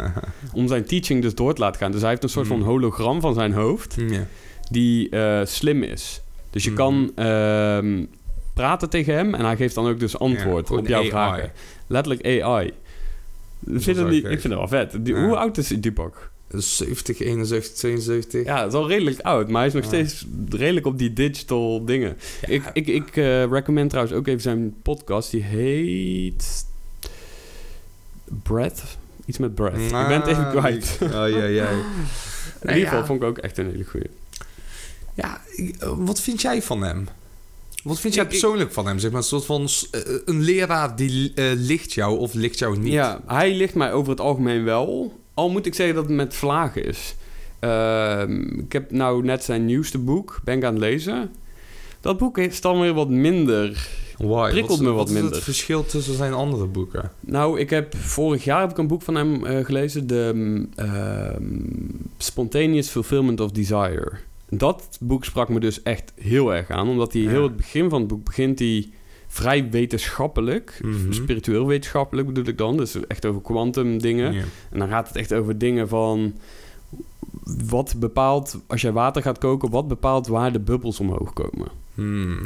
om 0.54 0.68
zijn 0.68 0.86
teaching 0.86 1.22
dus 1.22 1.36
door 1.36 1.54
te 1.54 1.62
laten 1.62 1.82
gaan. 1.82 1.92
Dus 1.92 2.02
hij 2.02 2.10
heeft 2.10 2.24
een 2.24 2.30
soort 2.30 2.48
van 2.48 2.58
Hmm. 2.58 2.66
hologram 2.66 3.22
van 3.22 3.34
zijn 3.34 3.54
hoofd 3.54 3.96
ja. 4.08 4.26
die 4.70 5.10
eh, 5.10 5.46
slim 5.46 5.84
is. 5.84 6.22
Dus 6.50 6.64
je 6.64 6.70
Mhm. 6.72 6.80
kan 6.80 7.12
ehm, 7.16 8.06
praten 8.54 8.90
tegen 8.90 9.14
hem 9.14 9.34
en 9.36 9.46
hij 9.46 9.56
geeft 9.56 9.76
dan 9.76 9.88
ook 9.88 10.00
dus 10.00 10.20
antwoord 10.20 10.72
op 10.72 10.88
jouw 10.88 11.00
AI. 11.02 11.10
vragen. 11.10 11.52
Letterlijk 11.88 12.26
AI. 12.42 12.66
Ik 12.68 12.74
vind, 13.82 13.86
het 13.86 13.96
wel 13.98 14.08
niet, 14.08 14.24
gek. 14.24 14.32
ik 14.32 14.40
vind 14.42 14.54
het 14.54 14.54
wel 14.54 14.68
vet. 14.68 15.06
Die- 15.06 15.16
Ja. 15.16 15.26
Hoe 15.26 15.36
oud 15.36 15.58
is 15.58 15.68
Deepak? 15.68 16.31
70, 16.54 17.20
71, 17.20 17.74
72. 17.76 18.46
Ja, 18.46 18.58
het 18.64 18.74
is 18.74 18.80
al 18.80 18.88
redelijk 18.88 19.20
oud, 19.20 19.48
maar 19.50 19.58
hij 19.60 19.68
is 19.68 19.74
nog 19.74 19.84
steeds 19.86 20.26
redelijk 20.50 20.86
op 20.86 20.98
die 20.98 21.14
digital 21.14 21.86
dingen. 21.86 22.18
Ik, 22.48 22.64
ik, 22.74 22.88
ik 22.88 23.18
eh, 23.18 23.46
recommend 23.46 23.90
trouwens 23.90 24.16
ook 24.18 24.28
even 24.28 24.42
zijn 24.42 24.76
podcast. 24.82 25.32
Die 25.32 25.44
heet... 25.44 26.66
Breath? 28.44 28.82
Iets 29.26 29.38
met 29.38 29.56
breath. 29.56 29.78
ik 29.82 29.90
ben 29.92 30.12
het 30.22 30.28
even 30.28 30.46
Ah, 30.46 30.50
kwijt. 30.58 30.98
Oh, 31.02 31.10
ja, 31.10 31.46
ja. 31.62 31.70
In 32.62 32.74
ieder 32.74 32.88
geval 32.90 33.06
vond 33.06 33.22
ik 33.22 33.28
ook 33.28 33.38
echt 33.38 33.58
een 33.58 33.66
hele 33.72 33.84
goeie. 33.84 34.10
Ja, 35.14 35.42
eh, 35.80 35.94
wat 35.98 36.22
vind 36.22 36.42
jij 36.42 36.62
van 36.62 36.84
hem? 36.84 37.08
Wat 37.84 38.00
vind 38.00 38.14
jij 38.14 38.24
ik- 38.24 38.30
persoonlijk 38.30 38.74
van 38.74 38.86
hem? 38.88 39.00
Zeg 39.00 39.12
maar, 39.12 39.20
een 39.20 39.26
soort 39.26 39.46
van 39.46 39.68
eh, 39.92 40.02
een 40.26 40.42
leraar 40.42 40.96
die 40.96 41.32
eh, 41.36 41.46
ligt 41.56 41.94
jou 41.94 42.18
of 42.20 42.34
ligt 42.34 42.60
jou 42.60 42.78
niet. 42.78 42.94
Ja, 42.94 43.22
hij 43.26 43.54
ligt 43.56 43.74
mij 43.76 43.94
over 43.94 44.10
het 44.12 44.20
algemeen 44.20 44.64
wel. 44.64 45.20
Al 45.34 45.50
moet 45.50 45.66
ik 45.66 45.74
zeggen 45.76 45.96
dat 45.96 46.06
het 46.06 46.14
met 46.16 46.34
vlagen 46.36 46.86
is. 46.86 47.16
Ehm, 47.60 48.42
ik 48.60 48.72
heb 48.72 48.92
nou 48.92 49.24
net 49.24 49.44
zijn 49.44 49.66
nieuwste 49.66 49.98
boek, 49.98 50.40
ben 50.44 50.58
ik 50.58 50.64
aan 50.64 50.74
het 50.74 50.82
lezen. 50.82 51.32
Dat 52.02 52.18
boek 52.18 52.38
is 52.38 52.62
dan 52.62 52.80
weer 52.80 52.94
wat 52.94 53.10
minder. 53.10 53.88
Why? 54.18 54.50
prikkelt 54.50 54.80
is- 54.80 54.86
me 54.86 54.92
wat 54.92 55.08
is 55.08 55.14
minder. 55.14 55.32
het 55.34 55.44
verschil 55.44 55.86
tussen 55.86 56.16
zijn 56.16 56.34
andere 56.34 56.66
boeken? 56.66 57.12
Nou, 57.20 57.60
ik 57.60 57.70
heb 57.70 57.96
vorig 57.96 58.44
jaar 58.44 58.62
heb 58.62 58.72
ik 58.72 58.78
een 58.78 58.88
boek 58.88 59.02
van 59.02 59.16
hem 59.16 59.46
eh, 59.46 59.66
gelezen, 59.66 60.08
de 60.08 60.66
ehm, 60.76 61.42
Spontaneous 62.18 62.90
Fulfillment 62.90 63.40
of 63.40 63.52
Desire. 63.52 64.12
Dat 64.50 64.98
boek 65.00 65.26
sprak 65.26 65.50
me 65.50 65.60
dus 65.60 65.84
echt 65.84 66.14
heel 66.22 66.54
erg 66.54 66.70
aan, 66.70 66.88
omdat 66.90 67.14
hij 67.14 67.22
Ja. 67.22 67.30
heel 67.30 67.44
het 67.44 67.56
begin 67.56 67.90
van 67.90 68.00
het 68.00 68.08
boek 68.08 68.24
begint 68.24 68.60
hij 68.60 68.90
vrij 69.34 69.70
wetenschappelijk, 69.70 70.80
Mhm. 70.84 71.12
spiritueel 71.14 71.68
wetenschappelijk 71.68 72.28
bedoel 72.28 72.46
ik 72.48 72.58
dan, 72.58 72.78
dus 72.78 73.08
echt 73.08 73.26
over 73.26 73.42
quantum 73.42 73.98
dingen. 74.02 74.34
En 74.72 74.80
dan 74.80 74.88
gaat 74.88 75.08
het 75.08 75.18
echt 75.18 75.34
over 75.34 75.58
dingen 75.58 75.88
van 75.88 76.34
wat 77.70 77.96
bepaalt, 77.98 78.60
als 78.68 78.82
jij 78.82 78.92
water 78.92 79.22
gaat 79.22 79.38
koken, 79.38 79.70
wat 79.70 79.88
bepaalt 79.88 80.28
waar 80.28 80.52
de 80.52 80.60
bubbels 80.60 81.00
omhoog 81.00 81.34
komen. 81.34 81.68
Hmm. 81.96 82.40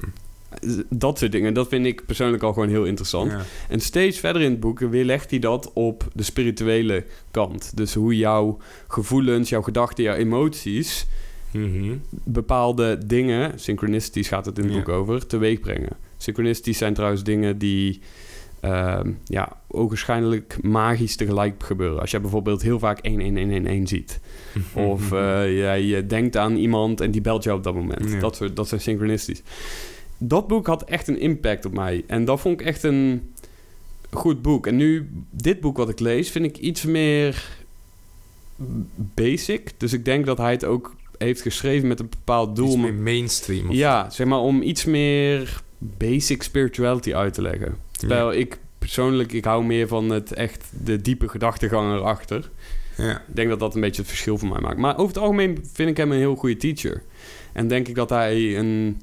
Dat 0.89 1.17
soort 1.19 1.31
dingen, 1.31 1.53
dat 1.53 1.67
vind 1.67 1.85
ik 1.85 2.05
persoonlijk 2.05 2.43
al 2.43 2.53
gewoon 2.53 2.69
heel 2.69 2.85
interessant. 2.85 3.31
Ja. 3.31 3.41
En 3.69 3.79
steeds 3.79 4.19
verder 4.19 4.41
in 4.41 4.51
het 4.51 4.59
boek 4.59 4.79
weerlegt 4.79 5.29
hij 5.29 5.39
dat 5.39 5.71
op 5.73 6.07
de 6.13 6.23
spirituele 6.23 7.05
kant. 7.31 7.71
Dus 7.77 7.93
hoe 7.93 8.17
jouw 8.17 8.57
gevoelens, 8.87 9.49
jouw 9.49 9.61
gedachten, 9.61 10.03
jouw 10.03 10.15
emoties 10.15 11.07
Mhm. 11.51 11.93
bepaalde 12.23 12.97
dingen, 13.05 13.59
synchronicities 13.59 14.27
gaat 14.27 14.45
het 14.45 14.57
in 14.57 14.63
het 14.63 14.73
Ja. 14.73 14.79
boek 14.79 14.89
over, 14.89 15.27
teweeg 15.27 15.59
brengen. 15.59 16.03
Synchronicities 16.17 16.77
zijn 16.77 16.93
trouwens 16.93 17.23
dingen 17.23 17.57
die 17.57 17.99
ehm, 18.59 19.11
ja, 19.25 19.61
ogenschijnlijk 19.67 20.57
magisch 20.61 21.15
tegelijk 21.15 21.63
gebeuren. 21.63 21.99
Als 21.99 22.11
je 22.11 22.19
bijvoorbeeld 22.19 22.61
heel 22.61 22.79
vaak 22.79 22.99
11111 23.01 23.87
ziet. 23.89 24.19
Of 24.73 25.11
eh, 25.11 25.57
jij 25.57 25.97
eh, 25.97 26.03
denkt 26.07 26.37
aan 26.37 26.55
iemand 26.55 27.01
en 27.01 27.11
die 27.11 27.21
belt 27.21 27.43
jou 27.43 27.57
op 27.57 27.63
dat 27.63 27.73
moment. 27.75 28.11
Ja. 28.11 28.19
Dat, 28.19 28.35
soort, 28.35 28.55
dat 28.55 28.67
zijn 28.67 28.81
synchronistisch. 28.81 29.41
Dat 30.17 30.47
boek 30.47 30.67
had 30.67 30.83
echt 30.83 31.07
een 31.07 31.19
impact 31.19 31.65
op 31.65 31.73
mij. 31.73 32.03
En 32.07 32.25
dat 32.25 32.39
vond 32.39 32.59
ik 32.59 32.67
echt 32.67 32.83
een 32.83 33.29
goed 34.11 34.41
boek. 34.41 34.67
En 34.67 34.75
nu, 34.75 35.09
dit 35.31 35.59
boek 35.59 35.77
wat 35.77 35.89
ik 35.89 35.99
lees, 35.99 36.29
vind 36.29 36.45
ik 36.45 36.57
iets 36.57 36.83
meer 36.83 37.43
basic. 38.95 39.71
Dus 39.77 39.93
ik 39.93 40.05
denk 40.05 40.25
dat 40.25 40.37
hij 40.37 40.51
het 40.51 40.65
ook 40.65 40.95
heeft 41.17 41.41
geschreven 41.41 41.87
met 41.87 41.99
een 41.99 42.09
bepaald 42.09 42.55
doel. 42.55 42.67
Iets 42.67 42.75
meer 42.75 42.93
mainstream. 42.93 43.67
of- 43.69 43.75
ja, 43.75 44.09
zeg 44.09 44.27
maar 44.27 44.39
om 44.39 44.61
iets 44.61 44.85
meer 44.85 45.61
basic 45.77 46.43
spirituality 46.43 47.13
uit 47.13 47.33
te 47.33 47.41
leggen. 47.41 47.77
Terwijl 47.91 48.33
ik 48.33 48.59
persoonlijk, 48.79 49.31
ik 49.31 49.45
hou 49.45 49.65
meer 49.65 49.87
van 49.87 50.09
het 50.09 50.33
echt 50.33 50.65
de 50.83 51.01
diepe 51.01 51.27
gedachtegang 51.27 51.93
erachter. 51.93 52.49
Ja. 52.97 53.17
Ik 53.27 53.35
denk 53.35 53.49
dat 53.49 53.59
dat 53.59 53.75
een 53.75 53.81
beetje 53.81 54.01
het 54.01 54.09
verschil 54.09 54.37
voor 54.37 54.47
mij 54.49 54.61
maakt. 54.61 54.77
Maar 54.77 54.93
over 54.97 55.07
het 55.07 55.17
algemeen 55.17 55.65
vind 55.73 55.89
ik 55.89 55.97
hem 55.97 56.11
een 56.11 56.17
heel 56.17 56.35
goede 56.35 56.57
teacher. 56.57 57.03
En 57.53 57.67
denk 57.67 57.87
ik 57.87 57.95
dat 57.95 58.09
hij 58.09 58.57
een 58.57 59.01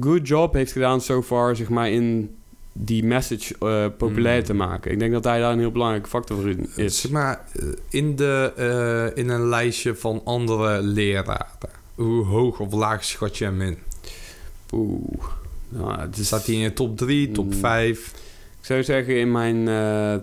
good 0.00 0.28
job 0.28 0.52
heeft 0.52 0.72
gedaan 0.72 1.00
so 1.00 1.22
far, 1.22 1.56
zeg 1.56 1.68
maar, 1.68 1.90
in 1.90 2.36
die 2.72 3.04
message 3.04 3.54
eh, 3.60 3.86
populair 3.98 4.38
Mm. 4.38 4.44
te 4.44 4.54
maken. 4.54 4.90
Ik 4.92 4.98
denk 4.98 5.12
dat 5.12 5.24
hij 5.24 5.40
daar 5.40 5.52
een 5.52 5.58
heel 5.58 5.70
belangrijke 5.70 6.08
factor 6.08 6.48
in 6.48 6.68
is. 6.76 7.00
Zeg 7.00 7.10
maar, 7.10 7.44
eh, 7.52 7.66
in, 7.88 8.16
de, 8.16 8.52
eh, 8.56 9.22
in 9.24 9.28
een 9.28 9.48
lijstje 9.48 9.94
van 9.94 10.20
andere 10.24 10.82
leraren. 10.82 11.46
Hoe 11.94 12.24
hoog 12.24 12.60
of 12.60 12.72
laag 12.72 13.04
schat 13.04 13.38
je 13.38 13.44
hem 13.44 13.62
in? 13.62 13.78
Oeh. 14.72 15.36
Nou, 15.68 16.00
het 16.00 16.18
is, 16.18 16.26
Staat 16.26 16.46
hij 16.46 16.54
in 16.54 16.60
je 16.60 16.72
top 16.72 16.96
3, 16.96 17.30
top 17.32 17.46
Mm. 17.46 17.52
5? 17.52 18.06
Ik 18.60 18.64
zou 18.66 18.82
zeggen 18.82 19.16
in 19.20 19.32
mijn... 19.32 19.68
eh 19.68 20.14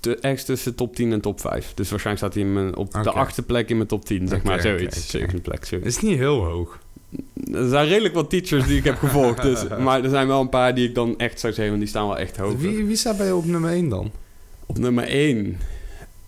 te, 0.00 0.16
ergens 0.16 0.44
tussen 0.44 0.74
top 0.74 0.94
10 0.96 1.12
en 1.12 1.20
top 1.20 1.40
5. 1.40 1.72
Dus 1.74 1.90
waarschijnlijk 1.90 2.26
staat 2.26 2.34
hij 2.42 2.48
in 2.50 2.52
mijn, 2.52 2.76
op 2.76 2.92
de 2.92 2.98
Oké. 2.98 3.10
achtste 3.10 3.42
plek 3.42 3.68
in 3.70 3.76
mijn 3.76 3.88
top 3.88 4.04
10, 4.04 4.28
zeg 4.28 4.42
maar. 4.42 4.60
Zoiets. 4.60 5.08
Zevende 5.10 5.40
plek, 5.40 5.64
zoiets. 5.64 5.86
Is 5.86 6.00
niet 6.00 6.18
heel 6.18 6.44
hoog. 6.44 6.78
Er 7.52 7.68
zijn 7.68 7.86
redelijk 7.88 8.14
wat 8.14 8.30
teachers 8.30 8.66
die 8.66 8.76
ik 8.78 8.84
heb 8.84 8.96
gevolgd. 8.98 9.42
Dus, 9.42 9.64
maar 9.84 10.04
er 10.04 10.10
zijn 10.10 10.26
wel 10.26 10.40
een 10.40 10.48
paar 10.48 10.74
die 10.74 10.88
ik 10.88 10.94
dan 10.94 11.18
echt 11.18 11.40
zou 11.40 11.52
zeggen, 11.52 11.68
want 11.68 11.80
die 11.80 11.88
staan 11.90 12.06
wel 12.06 12.18
echt 12.18 12.36
hoog. 12.36 12.56
Wie, 12.56 12.84
wie 12.84 12.96
staat 12.96 13.16
bij 13.16 13.26
je 13.26 13.34
op 13.34 13.44
nummer 13.44 13.70
1 13.70 13.88
dan? 13.88 14.10
Op 14.66 14.78
nummer 14.78 15.04
1. 15.04 15.58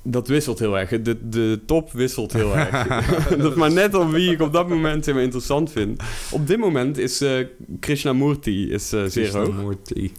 Dat 0.02 0.28
wisselt 0.28 0.58
heel 0.58 0.78
erg. 0.78 1.02
De, 1.02 1.28
de 1.28 1.60
top 1.66 1.92
wisselt 1.92 2.32
heel 2.32 2.56
erg. 2.66 2.86
dat 3.42 3.50
is 3.50 3.54
maar 3.54 3.72
net 3.72 3.94
op 3.94 4.10
wie 4.10 4.30
ik 4.30 4.40
op 4.40 4.52
dat 4.52 4.68
moment 4.68 5.04
interessant 5.16 5.72
vind. 5.72 6.02
Op 6.30 6.46
dit 6.46 6.58
moment 6.58 6.98
is 6.98 7.20
eh 7.20 7.46
Krishnamurti 7.80 8.72
is, 8.72 8.92
eh, 8.92 9.04
zeer 9.04 9.32
hoog. 9.32 9.44
Krishnamurti. 9.44 10.12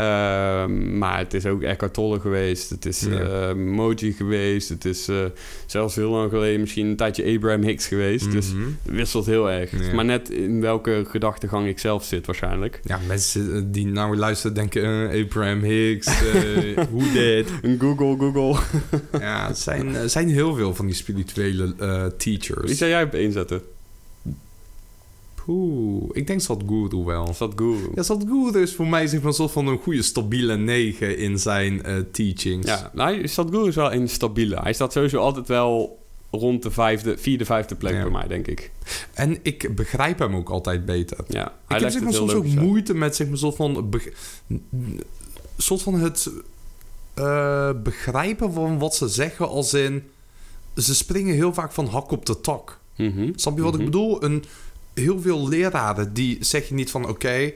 Ehm, 0.00 0.98
maar 0.98 1.18
het 1.18 1.34
is 1.34 1.46
ook 1.46 1.62
Eckhart 1.62 1.94
Tolle 1.94 2.20
geweest. 2.20 2.70
Het 2.70 2.86
is 2.86 3.00
Ja. 3.00 3.20
eh, 3.48 3.54
Moji 3.54 4.12
geweest. 4.12 4.68
Het 4.68 4.84
is 4.84 5.08
eh, 5.08 5.16
zelfs 5.66 5.94
heel 5.96 6.10
lang 6.10 6.30
geleden 6.30 6.60
misschien 6.60 6.86
een 6.86 6.96
tijdje 6.96 7.34
Abraham 7.36 7.62
Hicks 7.62 7.86
geweest. 7.86 8.30
Dus 8.32 8.52
Mhm. 8.52 8.62
het 8.82 8.94
wisselt 8.94 9.26
heel 9.26 9.50
erg. 9.50 9.70
Ja. 9.70 9.94
Maar 9.94 10.04
net 10.04 10.30
in 10.30 10.60
welke 10.60 11.04
gedachtegang 11.08 11.68
ik 11.68 11.78
zelf 11.78 12.04
zit 12.04 12.26
waarschijnlijk. 12.26 12.80
Ja, 12.84 12.98
mensen 13.06 13.72
die 13.72 13.86
nou 13.86 14.16
luisteren 14.16 14.54
denken... 14.54 15.10
eh, 15.10 15.22
Abraham 15.22 15.62
Hicks, 15.62 16.20
hoe 16.90 17.12
dit. 17.12 17.48
Een 17.62 17.78
Google, 17.80 18.16
Google. 18.18 18.60
Ja, 19.18 19.46
het 19.46 19.58
zijn, 19.58 20.10
zijn 20.10 20.28
heel 20.28 20.54
veel 20.54 20.74
van 20.74 20.86
die 20.86 20.94
spirituele 20.94 21.74
teachers. 22.16 22.66
Wie 22.66 22.74
zou 22.74 22.90
jij 22.90 23.02
op 23.02 23.14
één 23.14 23.32
zetten? 23.32 23.60
Oeh, 25.48 26.08
ik 26.12 26.26
denk 26.26 26.40
Sadhguru 26.40 27.04
wel. 27.04 27.28
Is 27.28 27.38
dat 27.38 27.52
Guru? 27.56 27.90
Ja, 27.94 28.02
Sadhguru 28.02 28.60
is 28.60 28.74
voor 28.74 28.86
mij 28.86 29.06
zeg 29.06 29.18
maar 29.20 29.28
een 29.28 29.34
soort 29.34 29.50
van 29.50 29.66
een 29.66 29.78
goede 29.78 30.02
stabiele 30.02 30.56
9 30.56 31.18
in 31.18 31.38
zijn 31.38 31.82
eh, 31.82 31.96
teachings. 32.12 32.66
Ja, 32.66 32.90
nou, 32.94 33.28
Sadhguru 33.28 33.68
is 33.68 33.74
wel 33.74 33.92
een 33.92 34.08
stabiele. 34.08 34.56
Hij 34.60 34.72
staat 34.72 34.92
sowieso 34.92 35.18
altijd 35.18 35.48
wel 35.48 35.98
rond 36.30 36.62
de 36.62 36.70
vijfde, 36.70 37.18
vierde, 37.18 37.44
vijfde 37.44 37.74
plek 37.74 37.92
Ja. 37.94 38.02
bij 38.02 38.10
mij, 38.10 38.26
denk 38.26 38.46
ik. 38.46 38.70
En 39.14 39.38
ik 39.42 39.74
begrijp 39.76 40.18
hem 40.18 40.34
ook 40.36 40.48
altijd 40.50 40.84
beter. 40.84 41.18
Ja, 41.28 41.46
ik 41.46 41.52
hij 41.68 41.78
heb 41.78 41.90
zeg 41.90 42.02
maar 42.02 42.12
soms 42.12 42.32
ook 42.32 42.44
uit. 42.44 42.54
moeite 42.54 42.94
met 42.94 43.16
zeg 43.16 43.28
maar 43.28 43.38
soort 43.38 43.56
van... 43.56 43.90
soort 45.56 45.82
van 45.82 45.94
het 45.94 46.30
eh, 47.14 47.70
begrijpen 47.82 48.52
van 48.52 48.78
wat 48.78 48.94
ze 48.94 49.08
zeggen 49.08 49.48
als 49.48 49.74
in... 49.74 50.02
Ze 50.76 50.94
springen 50.94 51.34
heel 51.34 51.54
vaak 51.54 51.72
van 51.72 51.86
hak 51.86 52.10
op 52.10 52.26
de 52.26 52.40
tak. 52.40 52.78
Mhm. 52.96 53.30
Snap 53.34 53.56
je 53.56 53.62
wat 53.62 53.72
Mhm. 53.72 53.80
ik 53.80 53.86
bedoel? 53.90 54.24
Een, 54.24 54.44
heel 54.94 55.20
veel 55.20 55.48
leraren 55.48 56.12
die 56.12 56.36
zeggen 56.40 56.76
niet 56.76 56.90
van... 56.90 57.08
Oké, 57.08 57.52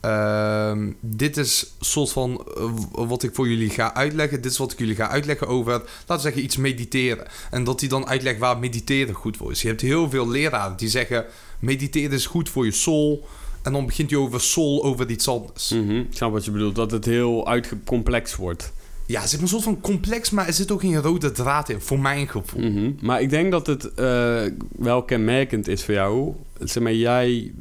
ehm, 0.00 0.92
dit 1.00 1.36
is 1.36 1.74
soort 1.80 2.12
van 2.12 2.46
eh, 2.56 2.70
wat 2.90 3.22
ik 3.22 3.34
voor 3.34 3.48
jullie 3.48 3.70
ga 3.70 3.94
uitleggen. 3.94 4.40
Dit 4.40 4.52
is 4.52 4.58
wat 4.58 4.72
ik 4.72 4.78
jullie 4.78 4.94
ga 4.94 5.08
uitleggen 5.08 5.46
over, 5.46 5.72
laten 5.72 6.14
we 6.16 6.20
zeggen, 6.20 6.42
iets 6.42 6.56
mediteren. 6.56 7.26
En 7.50 7.64
dat 7.64 7.80
die 7.80 7.88
dan 7.88 8.06
uitlegt 8.06 8.38
waar 8.38 8.58
mediteren 8.58 9.14
goed 9.14 9.36
voor 9.36 9.50
is. 9.50 9.62
Je 9.62 9.68
hebt 9.68 9.80
heel 9.80 10.10
veel 10.10 10.28
leraren 10.28 10.76
die 10.76 10.88
zeggen... 10.88 11.26
Mediteren 11.58 12.12
is 12.12 12.26
goed 12.26 12.48
voor 12.48 12.64
je 12.64 12.70
soul. 12.70 13.26
En 13.62 13.72
dan 13.72 13.86
begint 13.86 14.10
hij 14.10 14.18
over 14.18 14.40
soul, 14.40 14.84
over 14.84 15.10
iets 15.10 15.28
anders. 15.28 15.68
Mhm. 15.68 15.96
Ik 15.96 16.06
snap 16.10 16.32
wat 16.32 16.44
je 16.44 16.50
bedoelt. 16.50 16.74
Dat 16.74 16.90
het 16.90 17.04
heel 17.04 17.48
uitgecomplex 17.48 18.36
wordt. 18.36 18.72
Ja, 19.08 19.20
zeg 19.20 19.32
maar 19.32 19.42
een 19.42 19.48
soort 19.48 19.62
van 19.62 19.80
complex, 19.80 20.30
maar 20.30 20.46
er 20.46 20.52
zit 20.52 20.70
ook 20.70 20.80
geen 20.80 21.00
rode 21.00 21.30
draad 21.30 21.68
in, 21.68 21.80
voor 21.80 21.98
mijn 21.98 22.28
gevoel. 22.28 22.70
Mhm. 22.70 22.92
Maar 23.00 23.20
ik 23.20 23.30
denk 23.30 23.50
dat 23.50 23.66
het 23.66 23.94
eh, 23.94 24.42
wel 24.76 25.02
kenmerkend 25.02 25.68
is 25.68 25.84
voor 25.84 25.94
jou. 25.94 26.34
Zeg 26.58 26.82
jij 26.92 27.52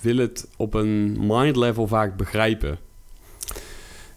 wil 0.00 0.16
het 0.16 0.46
op 0.56 0.74
een 0.74 1.16
mind 1.20 1.56
level 1.56 1.86
vaak 1.86 2.16
begrijpen. 2.16 2.78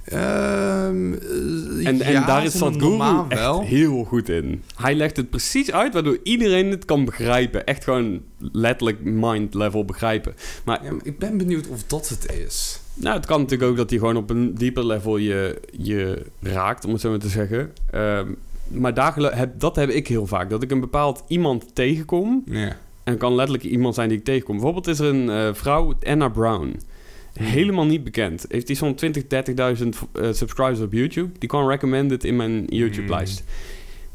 Ehm, 0.08 1.14
eh, 1.14 1.88
En, 1.88 2.26
daar 2.26 2.44
is 2.46 2.58
Sadhguru 2.58 3.24
echt 3.30 3.40
wel. 3.40 3.62
heel 3.62 4.04
goed 4.04 4.30
in. 4.30 4.64
Hij 4.76 4.96
legt 4.96 5.18
het 5.18 5.30
precies 5.30 5.72
uit 5.72 5.94
waardoor 5.94 6.18
iedereen 6.24 6.72
het 6.72 6.86
kan 6.86 7.06
begrijpen. 7.06 7.66
Echt 7.66 7.84
gewoon 7.84 8.22
letterlijk 8.52 9.04
mind 9.04 9.54
level 9.54 9.86
begrijpen. 9.86 10.34
Maar 10.66 10.84
Ja, 10.84 10.92
maar 10.92 11.06
ik 11.06 11.20
ben 11.20 11.38
benieuwd 11.38 11.68
of 11.68 11.84
dat 11.84 12.10
het 12.10 12.32
is. 12.46 12.80
nou, 12.94 13.16
het 13.16 13.26
kan 13.26 13.42
natuurlijk 13.42 13.70
ook 13.72 13.78
dat 13.78 13.90
hij 13.90 14.00
gewoon 14.00 14.18
op 14.18 14.30
een 14.30 14.54
dieper 14.56 14.86
level 14.86 15.18
je, 15.18 15.62
je 15.72 16.26
raakt, 16.42 16.86
om 16.86 16.92
het 16.92 17.02
zo 17.02 17.10
maar 17.10 17.20
te 17.20 17.28
zeggen. 17.30 17.72
Ehm, 17.92 18.28
maar 18.68 18.94
daar 18.94 19.12
gelo- 19.12 19.32
heb, 19.34 19.60
dat 19.60 19.76
heb 19.76 19.90
ik 19.90 20.08
heel 20.08 20.28
vaak. 20.28 20.50
Dat 20.50 20.64
ik 20.64 20.72
een 20.72 20.80
bepaald 20.80 21.24
iemand 21.28 21.66
tegenkom. 21.76 22.44
Ja. 22.46 22.68
En 23.04 23.14
het 23.14 23.18
kan 23.22 23.36
letterlijk 23.36 23.64
iemand 23.68 23.96
zijn 23.96 24.10
die 24.10 24.18
ik 24.18 24.24
tegenkom. 24.24 24.56
Bijvoorbeeld 24.56 24.88
is 24.88 25.00
er 25.00 25.08
een 25.08 25.30
eh, 25.30 25.54
vrouw, 25.54 25.94
Anna 26.04 26.30
Brown. 26.30 26.80
Helemaal 27.38 27.86
niet 27.86 28.04
bekend. 28.04 28.46
Heeft 28.50 28.68
die 28.68 28.76
zo'n 28.76 28.96
20, 28.96 29.24
30.000 29.24 29.88
eh, 30.12 30.32
subscribers 30.32 30.80
op 30.80 30.94
YouTube. 30.94 31.40
Die 31.40 31.50
kwam 31.50 31.70
recommended 31.70 32.24
in 32.24 32.36
mijn 32.36 32.66
YouTube-lijst. 32.70 33.44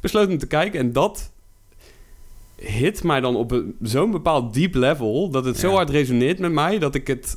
Besloot 0.00 0.28
hem 0.28 0.38
te 0.38 0.46
kijken 0.46 0.80
en 0.80 0.92
dat 0.92 1.32
hit 2.56 3.02
mij 3.02 3.20
dan 3.20 3.36
op 3.36 3.62
zo'n 3.82 4.10
bepaald 4.10 4.54
diep 4.54 4.74
level... 4.74 5.30
dat 5.30 5.44
het 5.44 5.58
zo 5.58 5.72
hard 5.72 5.90
resoneert 5.90 6.38
met 6.38 6.52
mij 6.52 6.78
dat 6.78 6.94
ik 6.94 7.06
het 7.06 7.36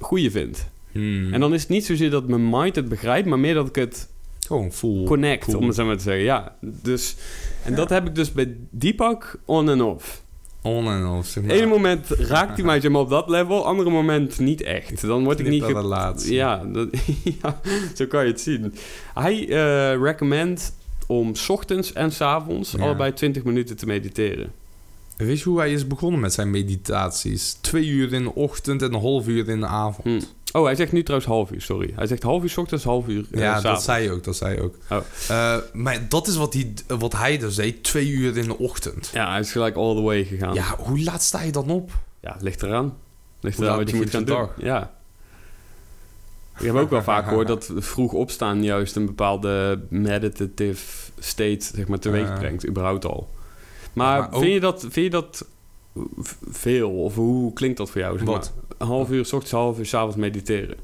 goeie 0.00 0.30
vind. 0.30 0.68
Hmm. 0.92 1.32
En 1.32 1.40
dan 1.40 1.54
is 1.54 1.60
het 1.60 1.70
niet 1.70 1.84
zozeer 1.84 2.10
dat 2.10 2.28
mijn 2.28 2.50
mind 2.50 2.76
het 2.76 2.88
begrijpt... 2.88 3.28
maar 3.28 3.38
meer 3.38 3.54
dat 3.54 3.68
ik 3.68 3.74
het 3.74 4.08
Gewoon 4.46 4.72
full. 4.72 5.04
connect, 5.04 5.44
cool. 5.44 5.58
om 5.58 5.66
het 5.66 5.76
zo 5.76 5.84
maar 5.86 5.96
te 5.96 6.02
zeggen. 6.02 6.24
Ja, 6.24 6.56
dus... 6.60 7.16
En 7.64 7.70
Ja. 7.70 7.76
dat 7.76 7.88
heb 7.88 8.06
ik 8.06 8.14
dus 8.14 8.32
bij 8.32 8.56
Deepak 8.70 9.40
on 9.44 9.70
en 9.70 9.82
off. 9.82 10.22
On 10.62 10.86
en 10.86 11.06
off, 11.06 11.28
zeg 11.28 11.44
maar. 11.44 11.68
Moment 11.68 12.06
raakt 12.08 12.56
hij 12.56 12.64
mij 12.64 12.80
zeg 12.80 12.90
maar, 12.90 13.00
op 13.00 13.08
dat 13.10 13.28
level, 13.28 13.66
andere 13.66 13.90
moment 13.90 14.38
niet 14.38 14.62
echt. 14.62 15.00
Dan 15.00 15.24
word 15.24 15.40
ik 15.40 15.48
niet... 15.48 15.62
ge- 15.64 15.72
relatie. 15.72 16.34
ja, 16.34 16.64
dat, 16.72 16.88
ja, 17.42 17.60
zo 17.94 18.06
kan 18.06 18.24
je 18.24 18.30
het 18.30 18.40
zien. 18.40 18.74
Hij 19.14 19.48
eh 19.48 20.02
recommend 20.02 20.72
om 21.06 21.34
's 21.34 21.48
ochtends 21.48 21.92
en 21.92 22.12
's 22.12 22.20
avonds 22.20 22.70
Ja. 22.72 22.82
allebei 22.82 23.12
20 23.12 23.44
minuten 23.44 23.76
te 23.76 23.86
mediteren. 23.86 24.52
Weet 25.16 25.38
je 25.38 25.44
hoe 25.48 25.58
hij 25.58 25.72
is 25.72 25.86
begonnen 25.86 26.20
met 26.20 26.32
zijn 26.32 26.50
meditaties? 26.50 27.56
Twee 27.60 27.86
uur 27.86 28.12
in 28.12 28.22
de 28.22 28.34
ochtend 28.34 28.82
en 28.82 28.92
een 28.94 29.00
half 29.00 29.28
uur 29.28 29.48
in 29.48 29.60
de 29.60 29.66
avond. 29.66 30.06
Hm. 30.06 30.20
Oh, 30.52 30.64
hij 30.64 30.74
zegt 30.74 30.92
nu 30.92 31.02
trouwens 31.02 31.30
half 31.30 31.50
uur, 31.50 31.60
sorry. 31.60 31.92
Hij 31.94 32.06
zegt 32.06 32.22
half 32.22 32.42
uur 32.42 32.54
ochtends, 32.56 32.84
half 32.84 33.08
uur 33.08 33.24
eh, 33.30 33.40
Ja, 33.40 33.60
dat 33.60 33.82
zei 33.82 34.02
je 34.02 34.10
ook, 34.10 34.24
dat 34.24 34.36
zei 34.36 34.54
je 34.54 34.62
ook. 34.62 34.74
Oh. 34.90 34.98
Eh, 35.28 35.56
maar 35.72 36.08
dat 36.08 36.26
is 36.26 36.36
wat, 36.36 36.52
hij, 36.52 36.74
wat 36.86 37.12
hij 37.12 37.38
dus 37.38 37.54
deed, 37.54 37.82
twee 37.82 38.08
uur 38.08 38.36
in 38.36 38.46
de 38.46 38.58
ochtend. 38.58 39.10
Ja, 39.12 39.30
hij 39.30 39.40
is 39.40 39.52
gelijk 39.52 39.76
all 39.76 39.94
the 39.94 40.00
way 40.00 40.24
gegaan. 40.24 40.54
Ja, 40.54 40.76
hoe 40.78 41.02
laat 41.02 41.22
sta 41.22 41.42
je 41.42 41.52
dan 41.52 41.70
op? 41.70 41.90
Ja, 42.20 42.36
ligt 42.40 42.62
eraan. 42.62 42.96
Ligt 43.40 43.56
Hoe 43.56 43.64
eraan 43.64 43.78
wat 43.78 43.90
je 43.90 43.96
moet 43.96 44.10
gaan 44.10 44.24
doen. 44.24 44.48
Ja. 44.56 44.98
Ik 46.58 46.66
heb 46.66 46.74
ook 46.74 46.90
wel 46.90 47.02
vaak 47.02 47.28
gehoord 47.28 47.46
dat 47.46 47.70
vroeg 47.92 48.12
opstaan 48.12 48.62
juist 48.62 48.96
een 48.96 49.06
bepaalde 49.06 49.80
meditative 49.88 51.10
state 51.18 51.64
zeg 51.74 51.88
maar, 51.88 51.98
teweeg 51.98 52.34
brengt, 52.38 52.66
überhaupt 52.68 53.04
al. 53.04 53.28
Maar, 53.92 54.18
maar 54.18 54.32
ook- 54.32 54.42
vind, 54.42 54.52
je 54.52 54.60
dat, 54.60 54.80
vind 54.80 54.94
je 54.94 55.10
dat 55.10 55.44
veel? 56.50 56.90
Of 56.90 57.14
hoe 57.14 57.52
klinkt 57.52 57.76
dat 57.76 57.90
voor 57.90 58.00
jou? 58.00 58.18
Zeg 58.18 58.26
Wat? 58.26 58.52
Maar? 58.56 58.76
Een 58.78 58.86
half 58.86 59.10
uur, 59.10 59.24
s 59.24 59.32
ochtends, 59.32 59.52
half 59.54 59.78
uur, 59.78 59.86
s 59.86 59.94
avonds 59.94 60.16
mediteren. 60.16 60.76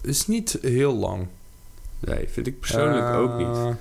Is 0.00 0.26
niet 0.26 0.58
heel 0.62 0.94
lang. 0.94 1.26
Nee, 2.00 2.28
vind 2.28 2.46
ik 2.46 2.60
persoonlijk 2.60 3.06
Eh, 3.06 3.18
ook 3.18 3.36
niet. 3.38 3.76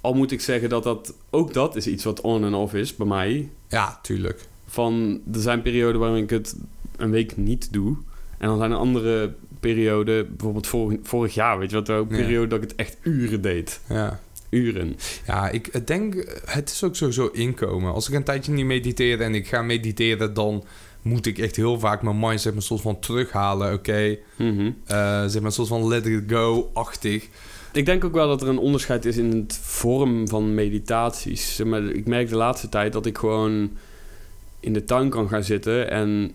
Al 0.00 0.14
moet 0.14 0.30
ik 0.30 0.40
zeggen 0.40 0.68
dat 0.68 0.82
dat 0.82 1.14
ook 1.30 1.52
dat 1.52 1.76
is 1.76 1.86
iets 1.86 2.04
wat 2.04 2.20
on 2.20 2.44
en 2.44 2.54
off 2.54 2.74
is 2.74 2.96
bij 2.96 3.06
mij. 3.06 3.48
Ja, 3.68 3.98
tuurlijk. 4.02 4.46
Van, 4.66 5.20
er 5.32 5.40
zijn 5.40 5.62
perioden 5.62 6.00
waarin 6.00 6.22
ik 6.22 6.30
het 6.30 6.56
een 6.96 7.10
week 7.10 7.36
niet 7.36 7.72
doe. 7.72 7.96
En 8.38 8.48
dan 8.48 8.58
zijn 8.58 8.70
er 8.70 8.76
andere 8.76 9.34
perioden, 9.60 10.28
bijvoorbeeld 10.36 10.66
vorig, 10.66 10.98
vorig 11.02 11.34
jaar, 11.34 11.58
weet 11.58 11.70
je 11.70 11.76
wat, 11.76 11.90
ook 11.90 12.10
een 12.10 12.16
Ja. 12.16 12.22
periode 12.22 12.46
dat 12.46 12.62
ik 12.62 12.68
het 12.68 12.78
echt 12.78 12.96
uren 13.02 13.40
deed. 13.40 13.80
Ja. 13.88 14.20
Uren. 14.50 14.96
Ja, 15.26 15.48
ik 15.50 15.86
denk, 15.86 16.14
het 16.44 16.70
is 16.70 16.84
ook 16.84 16.96
sowieso 16.96 17.26
inkomen. 17.32 17.92
Als 17.92 18.08
ik 18.08 18.14
een 18.14 18.24
tijdje 18.24 18.52
niet 18.52 18.64
mediteer 18.64 19.20
en 19.20 19.34
ik 19.34 19.46
ga 19.48 19.62
mediteren, 19.62 20.34
dan 20.34 20.64
moet 21.02 21.26
ik 21.26 21.38
echt 21.38 21.56
heel 21.56 21.78
vaak 21.78 22.02
mijn 22.02 22.18
mind 22.20 22.40
zeg 22.40 22.52
maar, 22.52 22.62
soort 22.62 22.80
van 22.80 22.98
terughalen. 22.98 23.72
Oké, 23.72 24.18
Mhm. 24.36 24.70
eh, 24.86 25.24
zeg 25.26 25.42
maar, 25.42 25.52
soort 25.52 25.68
van 25.68 25.88
let 25.88 26.06
it 26.06 26.22
go-achtig. 26.26 27.28
Ik 27.72 27.86
denk 27.86 28.04
ook 28.04 28.12
wel 28.12 28.28
dat 28.28 28.42
er 28.42 28.48
een 28.48 28.58
onderscheid 28.58 29.04
is 29.04 29.16
in 29.16 29.30
het 29.36 29.58
vorm 29.62 30.28
van 30.28 30.54
meditaties. 30.54 31.54
Zeg 31.56 31.66
maar, 31.66 31.82
ik 31.84 32.06
merk 32.06 32.28
de 32.28 32.36
laatste 32.36 32.68
tijd 32.68 32.92
dat 32.92 33.06
ik 33.06 33.18
gewoon 33.18 33.70
in 34.60 34.72
de 34.72 34.84
tuin 34.84 35.08
kan 35.08 35.28
gaan 35.28 35.44
zitten 35.44 35.90
en 35.90 36.32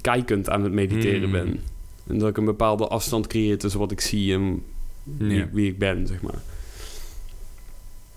kijkend 0.00 0.48
aan 0.50 0.62
het 0.62 0.72
mediteren 0.72 1.22
Hmm. 1.22 1.32
ben. 1.32 1.60
En 2.06 2.18
dat 2.18 2.28
ik 2.28 2.36
een 2.36 2.44
bepaalde 2.44 2.86
afstand 2.86 3.26
creëer 3.26 3.58
tussen 3.58 3.80
wat 3.80 3.90
ik 3.90 4.00
zie 4.00 4.34
en 4.34 4.62
Ja. 5.18 5.48
wie 5.52 5.68
ik 5.70 5.78
ben, 5.78 6.06
zeg 6.06 6.22
maar. 6.22 6.42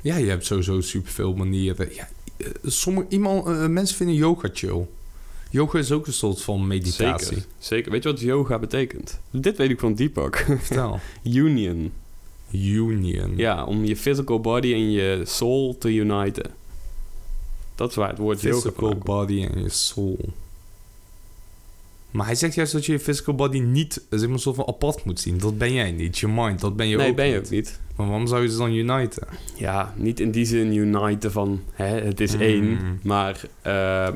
Ja, 0.02 0.16
je 0.16 0.30
hebt 0.30 0.46
sowieso 0.46 0.82
superveel 0.82 1.34
manieren. 1.34 1.94
Ja, 1.94 2.10
eh, 2.38 2.48
sommige, 2.64 3.06
iemand, 3.10 3.48
eh, 3.48 3.68
mensen 3.68 3.96
vinden 3.98 4.16
yoga 4.16 4.50
chill. 4.54 4.88
Yoga 5.52 5.80
is 5.80 5.92
ook 5.92 6.08
een 6.08 6.14
soort 6.14 6.42
van 6.42 6.68
meditatie. 6.68 7.28
Zeker, 7.28 7.46
zeker. 7.60 7.92
Weet 7.92 8.04
je 8.04 8.10
wat 8.10 8.20
yoga 8.20 8.60
betekent? 8.60 9.20
Dit 9.32 9.58
weet 9.58 9.70
ik 9.70 9.80
van 9.80 9.94
Deepak. 9.96 10.38
Vertel. 10.60 11.00
Union. 11.24 11.92
Union. 12.52 13.34
Ja, 13.38 13.66
om 13.66 13.86
je 13.86 13.96
physical 13.96 14.40
body 14.40 14.74
en 14.74 14.92
je 14.92 15.22
soul 15.26 15.78
te 15.78 15.94
uniten. 15.94 16.52
Dat 17.76 17.90
is 17.90 17.96
waar 17.96 18.10
het 18.10 18.18
woord 18.18 18.42
yoga 18.42 18.54
Physical 18.56 18.74
vandaan 18.88 18.94
komt. 18.94 19.04
body 19.28 19.44
en 19.44 19.64
je 19.64 19.70
soul. 19.70 20.34
Maar 22.12 22.26
hij 22.26 22.36
zegt 22.36 22.56
juist 22.56 22.72
dat 22.74 22.86
je 22.86 22.92
je 22.92 23.00
physical 23.00 23.36
body 23.36 23.60
niet 23.60 24.02
zeg 24.10 24.30
maar, 24.30 24.40
soort 24.40 24.56
van 24.56 24.68
apart 24.68 25.04
moet 25.06 25.20
zien. 25.20 25.38
Dat 25.38 25.58
ben 25.58 25.74
jij 25.74 25.92
niet. 25.92 26.18
Je 26.18 26.28
mind, 26.28 26.60
dat 26.60 26.76
ben 26.76 26.88
je 26.88 26.98
Nee, 26.98 27.10
ook 27.10 27.16
ben 27.16 27.26
je 27.26 27.36
niet. 27.36 27.46
ook 27.46 27.50
niet. 27.52 27.80
Maar 27.96 28.08
waarom 28.08 28.28
zou 28.28 28.42
je 28.44 28.50
ze 28.50 28.58
dan 28.58 28.74
uniten? 28.74 29.28
Ja, 29.56 29.94
niet 29.96 30.20
in 30.20 30.32
die 30.32 30.46
zin 30.46 30.76
uniten 30.76 31.32
van 31.32 31.62
hè, 31.74 31.86
het 32.02 32.20
is 32.20 32.34
Mm. 32.36 32.42
één, 32.42 33.00
maar 33.04 33.42
eh, 33.62 34.08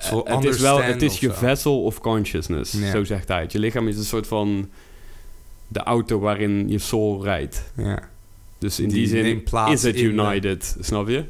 Zo 0.00 0.22
het 0.24 0.44
is 0.44 0.60
wel 0.60 0.82
het 0.82 1.02
is 1.02 1.18
je 1.20 1.32
vessel 1.32 1.82
of 1.82 2.00
consciousness, 2.00 2.80
zo 2.90 3.04
zegt 3.04 3.28
hij. 3.28 3.46
Je 3.48 3.58
lichaam 3.58 3.88
is 3.88 3.96
een 3.96 4.04
soort 4.04 4.26
van 4.26 4.68
de 5.68 5.80
auto 5.80 6.18
waarin 6.18 6.68
je 6.68 6.78
soul 6.78 7.22
rijdt. 7.24 7.62
Ja, 7.76 8.08
Dus 8.58 8.80
in 8.80 8.88
Die 8.88 8.96
die, 8.96 9.06
zin 9.08 9.42
is 9.72 9.82
het 9.82 9.94
de- 9.96 10.02
united, 10.02 10.76
snap 10.80 11.08
je? 11.08 11.24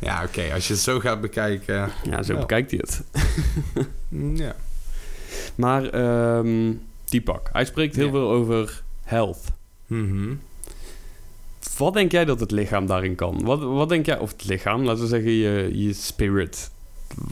ja 0.00 0.22
oké. 0.24 0.42
Als 0.54 0.66
je 0.66 0.72
het 0.72 0.82
zo 0.82 1.00
gaat 1.00 1.20
bekijken... 1.20 1.90
Ja, 2.10 2.22
zo 2.22 2.32
Ja. 2.32 2.38
bekijkt 2.40 2.70
hij 2.70 2.80
het. 2.82 3.02
Ja. 4.34 4.54
Maar 5.54 5.84
ehm 5.88 6.72
Deepak, 7.04 7.48
hij 7.52 7.64
spreekt 7.64 7.96
heel 7.96 8.04
Ja. 8.04 8.10
veel 8.10 8.30
over 8.30 8.82
health. 9.04 9.44
Mhm. 9.86 10.34
Wat 11.78 11.94
denk 11.94 12.12
jij 12.12 12.24
dat 12.24 12.40
het 12.40 12.50
lichaam 12.50 12.86
daarin 12.86 13.14
kan? 13.14 13.40
Wat, 13.44 13.60
wat 13.62 13.88
denk 13.88 14.06
jij, 14.06 14.18
of 14.18 14.32
het 14.32 14.44
lichaam, 14.44 14.82
laten 14.82 15.02
we 15.02 15.08
zeggen 15.08 15.30
je, 15.30 15.70
je 15.72 15.92
spirit. 15.92 16.70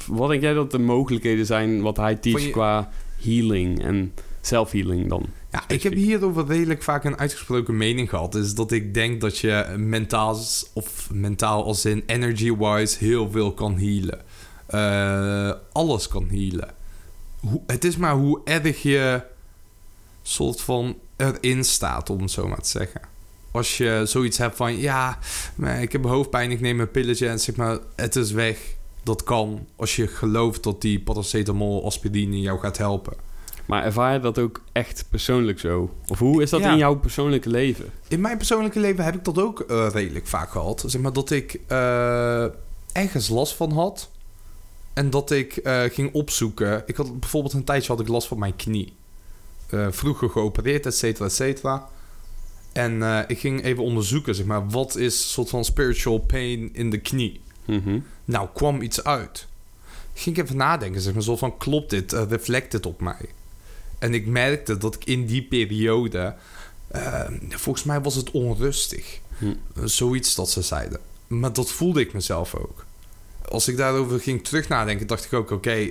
Wat 0.07 0.29
denk 0.29 0.43
jij 0.43 0.53
dat 0.53 0.71
de 0.71 0.79
mogelijkheden 0.79 1.47
zijn 1.47 1.81
wat 1.83 1.97
hij 1.97 2.19
je- 2.21 2.51
qua 2.51 2.91
healing 3.23 3.83
en 3.85 4.13
self-healing 4.41 5.09
dan? 5.09 5.27
Ja, 5.53 5.63
ik 5.69 5.83
heb 5.83 5.93
hierover 5.93 6.47
redelijk 6.47 6.83
vaak 6.83 7.05
een 7.05 7.19
uitgesproken 7.19 7.77
mening 7.77 8.09
gehad. 8.09 8.35
Is 8.35 8.55
dat 8.55 8.73
ik 8.73 8.95
denk 8.95 9.21
dat 9.21 9.39
je 9.39 9.75
mentaal, 9.77 10.39
of 10.73 11.09
mentaal 11.13 11.65
als 11.65 11.85
in 11.85 12.03
energy-wise, 12.07 12.97
heel 12.99 13.31
veel 13.31 13.53
kan 13.53 13.79
healen. 13.79 14.21
Eh, 14.67 15.53
alles 15.73 16.09
kan 16.09 16.29
healen. 16.31 16.69
Hoe, 17.41 17.61
het 17.67 17.85
is 17.85 17.97
maar 17.97 18.15
hoe 18.15 18.41
erg 18.45 18.83
je 18.83 19.23
soort 20.23 20.61
van 20.61 20.97
erin 21.17 21.65
staat, 21.65 22.11
om 22.11 22.21
het 22.21 22.31
zo 22.31 22.49
maar 22.49 22.61
te 22.63 22.69
zeggen. 22.69 23.01
Als 23.51 23.77
je 23.77 24.03
zoiets 24.05 24.39
hebt 24.39 24.57
van, 24.57 24.77
ja, 24.77 25.19
ik 25.81 25.93
heb 25.93 26.05
hoofdpijn, 26.05 26.51
ik 26.51 26.61
neem 26.61 26.81
een 26.81 26.91
pilletje 26.91 27.29
en 27.29 27.41
zeg 27.41 27.57
maar, 27.57 27.79
het 27.97 28.17
is 28.17 28.31
weg. 28.33 28.59
Dat 29.03 29.25
kan 29.25 29.67
als 29.77 29.97
je 29.97 30.07
gelooft 30.07 30.63
dat 30.63 30.81
die 30.81 31.01
paracetamol, 31.01 31.85
aspirine 31.85 32.41
jou 32.41 32.59
gaat 32.59 32.79
helpen. 32.79 33.13
Maar 33.67 33.85
ervaar 33.85 34.13
je 34.13 34.21
dat 34.21 34.39
ook 34.39 34.63
echt 34.73 35.05
persoonlijk 35.11 35.61
zo? 35.61 35.95
Of 36.09 36.19
hoe 36.19 36.43
is 36.43 36.51
dat 36.51 36.61
Ja. 36.61 36.73
in 36.73 36.79
jouw 36.79 36.95
persoonlijke 36.97 37.49
leven? 37.49 37.91
In 38.09 38.21
mijn 38.21 38.37
persoonlijke 38.37 38.81
leven 38.81 39.05
heb 39.05 39.15
ik 39.15 39.25
dat 39.25 39.39
ook 39.39 39.61
eh, 39.61 39.87
redelijk 39.93 40.27
vaak 40.27 40.51
gehad. 40.51 40.85
Zeg 40.87 41.01
maar 41.01 41.13
dat 41.13 41.31
ik 41.31 41.61
eh, 41.67 42.45
ergens 42.93 43.29
last 43.29 43.55
van 43.55 43.73
had. 43.73 44.11
En 45.01 45.11
dat 45.11 45.31
ik 45.31 45.57
eh, 45.57 45.83
ging 45.83 46.13
opzoeken. 46.15 46.83
Ik 46.87 46.97
had 46.97 47.21
bijvoorbeeld 47.21 47.55
een 47.55 47.65
tijdje 47.65 47.93
had 47.93 48.01
ik 48.01 48.09
last 48.09 48.29
van 48.29 48.39
mijn 48.39 48.57
knie. 48.57 48.93
Eh, 49.67 49.87
vroeger 49.91 50.31
geopereerd, 50.31 50.87
et 50.87 50.95
cetera, 50.95 51.25
et 51.25 51.33
cetera. 51.33 51.89
En 52.73 53.03
eh, 53.03 53.19
ik 53.27 53.39
ging 53.39 53.65
even 53.65 53.83
onderzoeken, 53.83 54.35
zeg 54.35 54.47
maar, 54.47 54.69
wat 54.69 54.97
is 54.97 55.15
een 55.15 55.29
soort 55.29 55.49
van 55.49 55.65
spiritual 55.65 56.19
pain 56.19 56.75
in 56.75 56.91
de 56.91 56.99
knie? 56.99 57.41
Mhm. 57.65 57.99
Nou, 58.25 58.49
kwam 58.55 58.83
iets 58.83 59.05
uit. 59.05 59.47
Ging 60.15 60.37
ik 60.37 60.45
even 60.45 60.57
nadenken, 60.57 61.01
zeg 61.01 61.15
maar, 61.15 61.23
zo 61.23 61.37
van, 61.37 61.57
klopt 61.57 61.91
dit? 61.91 62.13
Eh, 62.13 62.23
reflect 62.29 62.73
dit 62.73 62.87
op 62.87 63.01
mij? 63.01 63.29
En 63.99 64.15
ik 64.15 64.27
merkte 64.27 64.77
dat 64.77 64.95
ik 64.95 65.05
in 65.05 65.27
die 65.27 65.43
periode... 65.43 66.35
eh, 66.89 67.31
volgens 67.49 67.85
mij 67.85 68.01
was 68.01 68.15
het 68.15 68.31
onrustig. 68.31 69.21
Hm. 69.39 69.55
Zoiets 69.85 70.35
dat 70.35 70.51
ze 70.51 70.63
zeiden. 70.63 71.01
Maar 71.27 71.53
dat 71.53 71.71
voelde 71.71 72.01
ik 72.01 72.13
mezelf 72.13 72.55
ook. 72.55 72.89
Als 73.51 73.69
ik 73.69 73.77
daarover 73.77 74.21
ging 74.21 74.45
terug 74.45 74.69
nadenken, 74.69 75.07
dacht 75.07 75.25
ik 75.25 75.33
ook... 75.33 75.51
Oké, 75.51 75.89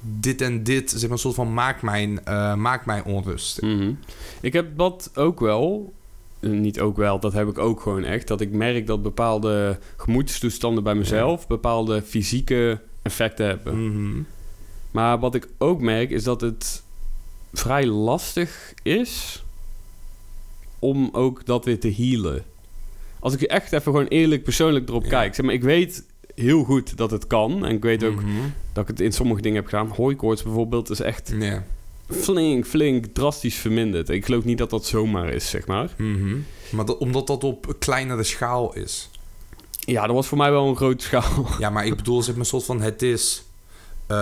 dit 0.00 0.40
en 0.40 0.62
dit, 0.62 0.90
zeg 0.90 1.02
maar, 1.02 1.10
een 1.10 1.18
soort 1.18 1.34
van 1.34 1.54
maakt 1.54 1.82
mij, 1.82 2.18
eh, 2.24 2.54
maakt 2.54 2.86
mij 2.86 3.02
onrustig. 3.02 3.62
Mhm. 3.64 3.92
Ik 4.40 4.52
heb 4.52 4.78
dat 4.78 5.10
ook 5.14 5.40
wel. 5.40 5.92
Eh, 6.40 6.50
Niet 6.50 6.80
ook 6.80 6.96
wel, 6.96 7.20
dat 7.20 7.32
heb 7.32 7.48
ik 7.48 7.58
ook 7.58 7.80
gewoon 7.80 8.04
echt. 8.04 8.26
Dat 8.28 8.40
ik 8.40 8.50
merk 8.52 8.86
dat 8.86 9.02
bepaalde 9.02 9.78
gemoedstoestanden 9.96 10.82
bij 10.84 10.94
mezelf... 10.94 11.46
bepaalde 11.46 12.02
fysieke 12.02 12.80
effecten 13.02 13.46
hebben. 13.46 13.86
Mhm. 13.92 14.22
Maar 14.90 15.18
wat 15.18 15.34
ik 15.34 15.48
ook 15.58 15.80
merk 15.80 16.10
is 16.10 16.24
dat 16.24 16.40
het 16.40 16.82
vrij 17.52 17.86
lastig 17.86 18.74
is... 18.82 19.44
om 20.78 21.08
ook 21.12 21.46
dat 21.46 21.64
weer 21.64 21.80
te 21.80 21.92
healen. 21.96 22.44
Als 23.18 23.34
ik 23.34 23.40
echt 23.42 23.72
even 23.72 23.82
gewoon 23.92 24.06
eerlijk 24.06 24.42
persoonlijk 24.42 24.88
erop 24.88 25.02
Ja. 25.02 25.08
kijk. 25.08 25.34
Zeg 25.34 25.44
maar, 25.44 25.54
ik 25.54 25.62
weet 25.62 26.04
heel 26.36 26.64
goed 26.64 26.96
dat 26.96 27.10
het 27.10 27.26
kan. 27.26 27.64
En 27.66 27.74
ik 27.74 27.82
weet 27.82 28.04
ook 28.04 28.14
Mhm. 28.22 28.30
dat 28.72 28.82
ik 28.82 28.88
het 28.88 29.00
in 29.00 29.12
sommige 29.12 29.40
dingen 29.40 29.56
heb 29.60 29.66
gedaan. 29.70 29.88
Hooikoorts 29.88 30.42
bijvoorbeeld 30.42 30.90
is 30.90 31.00
echt 31.00 31.32
flink, 32.10 32.66
flink 32.66 33.04
drastisch 33.12 33.54
verminderd. 33.56 34.08
Ik 34.08 34.24
geloof 34.24 34.44
niet 34.44 34.58
dat 34.58 34.70
dat 34.70 34.84
zomaar 34.86 35.28
is, 35.28 35.50
zeg 35.50 35.66
maar. 35.66 35.90
Mhm. 35.96 36.36
Maar 36.70 36.84
dat, 36.84 36.98
omdat 36.98 37.26
dat 37.26 37.44
op 37.44 37.76
kleinere 37.78 38.22
schaal 38.22 38.74
is. 38.74 39.10
Ja, 39.80 40.06
dat 40.06 40.14
was 40.14 40.26
voor 40.26 40.38
mij 40.38 40.50
wel 40.50 40.68
een 40.68 40.76
grote 40.76 41.04
schaal. 41.04 41.46
Ja, 41.58 41.70
maar 41.70 41.86
ik 41.86 41.96
bedoel, 41.96 42.22
zeg 42.22 42.34
maar, 42.36 42.46
soort 42.46 42.64
van 42.64 42.80
het 42.80 43.02
is. 43.02 43.42
eh, 44.06 44.16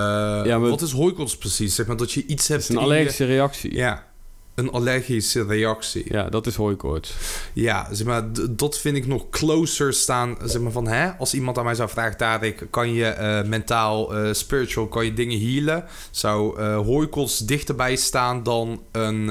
Ja, 0.44 0.59
maar- 0.59 0.70
Wat 0.70 0.81
is 0.83 0.92
hooikoorts 0.92 1.37
precies? 1.37 1.74
Zeg 1.74 1.87
maar 1.87 1.96
dat 1.96 2.12
je 2.12 2.27
iets 2.27 2.42
Het 2.42 2.48
hebt. 2.48 2.62
is 2.62 2.68
een 2.68 2.74
je- 2.74 2.81
allergische 2.81 3.24
reactie. 3.24 3.74
Ja. 3.74 4.07
Ja, 4.54 4.62
een 4.62 4.70
allergische 4.70 5.44
reactie. 5.44 6.30
dat 6.30 6.46
is 6.46 6.54
hooikoorts. 6.54 7.14
Ja, 7.52 7.88
zeg 7.90 8.06
maar, 8.06 8.24
dat 8.50 8.78
vind 8.78 8.96
ik 8.96 9.06
nog 9.06 9.30
closer 9.30 9.92
staan. 9.92 10.36
Zeg 10.44 10.62
maar 10.62 10.72
van, 10.72 10.88
hè, 10.88 11.10
als 11.10 11.34
iemand 11.34 11.58
aan 11.58 11.64
mij 11.64 11.74
zou 11.74 11.88
vragen, 11.88 12.16
Tarek, 12.16 12.66
kan 12.70 12.92
je 12.92 13.06
eh, 13.06 13.44
mentaal, 13.48 14.16
eh, 14.16 14.32
spiritual, 14.32 14.86
kan 14.86 15.04
je 15.04 15.12
dingen 15.12 15.40
healen? 15.40 15.84
Zou 16.10 16.58
eh 16.58 16.76
hooikoorts 16.76 17.38
dichterbij 17.38 17.96
staan 17.96 18.42
dan 18.42 18.82
een 18.92 19.30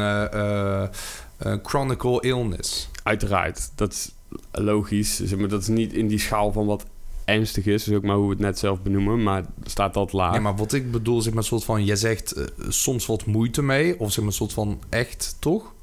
chronicle 1.64 2.22
illness? 2.22 2.90
Uiteraard, 3.04 3.72
dat 3.76 3.92
is 3.92 4.12
logisch. 4.52 5.20
Zeg 5.24 5.40
maar, 5.40 5.48
dat 5.48 5.62
is 5.62 5.68
niet 5.68 5.94
in 5.94 6.08
die 6.08 6.20
schaal 6.20 6.52
van 6.52 6.66
wat 6.66 6.86
ernstig 7.26 7.66
is. 7.66 7.84
Dus 7.84 7.96
ook 7.96 8.04
maar 8.04 8.16
hoe 8.16 8.26
we 8.26 8.32
het 8.32 8.40
net 8.40 8.60
zelf 8.60 8.82
benoemen. 8.82 9.24
Maar 9.24 9.44
staat 9.64 9.94
dat 9.94 10.14
laag. 10.14 10.32
Nee, 10.32 10.42
maar 10.42 10.56
wat 10.56 10.74
ik 10.74 10.92
bedoel, 10.92 11.22
zeg 11.22 11.34
maar, 11.34 11.42
een 11.42 11.48
soort 11.48 11.64
van, 11.64 11.86
jij 11.86 11.96
zegt 11.96 12.32
eh, 12.32 12.46
soms 12.68 13.06
wat 13.06 13.26
moeite 13.26 13.62
mee, 13.62 14.00
of 14.00 14.08
zeg 14.08 14.18
maar, 14.18 14.28
een 14.28 14.34
soort 14.34 14.54
van 14.54 14.82
echt, 14.90 15.36
toch? 15.40 15.74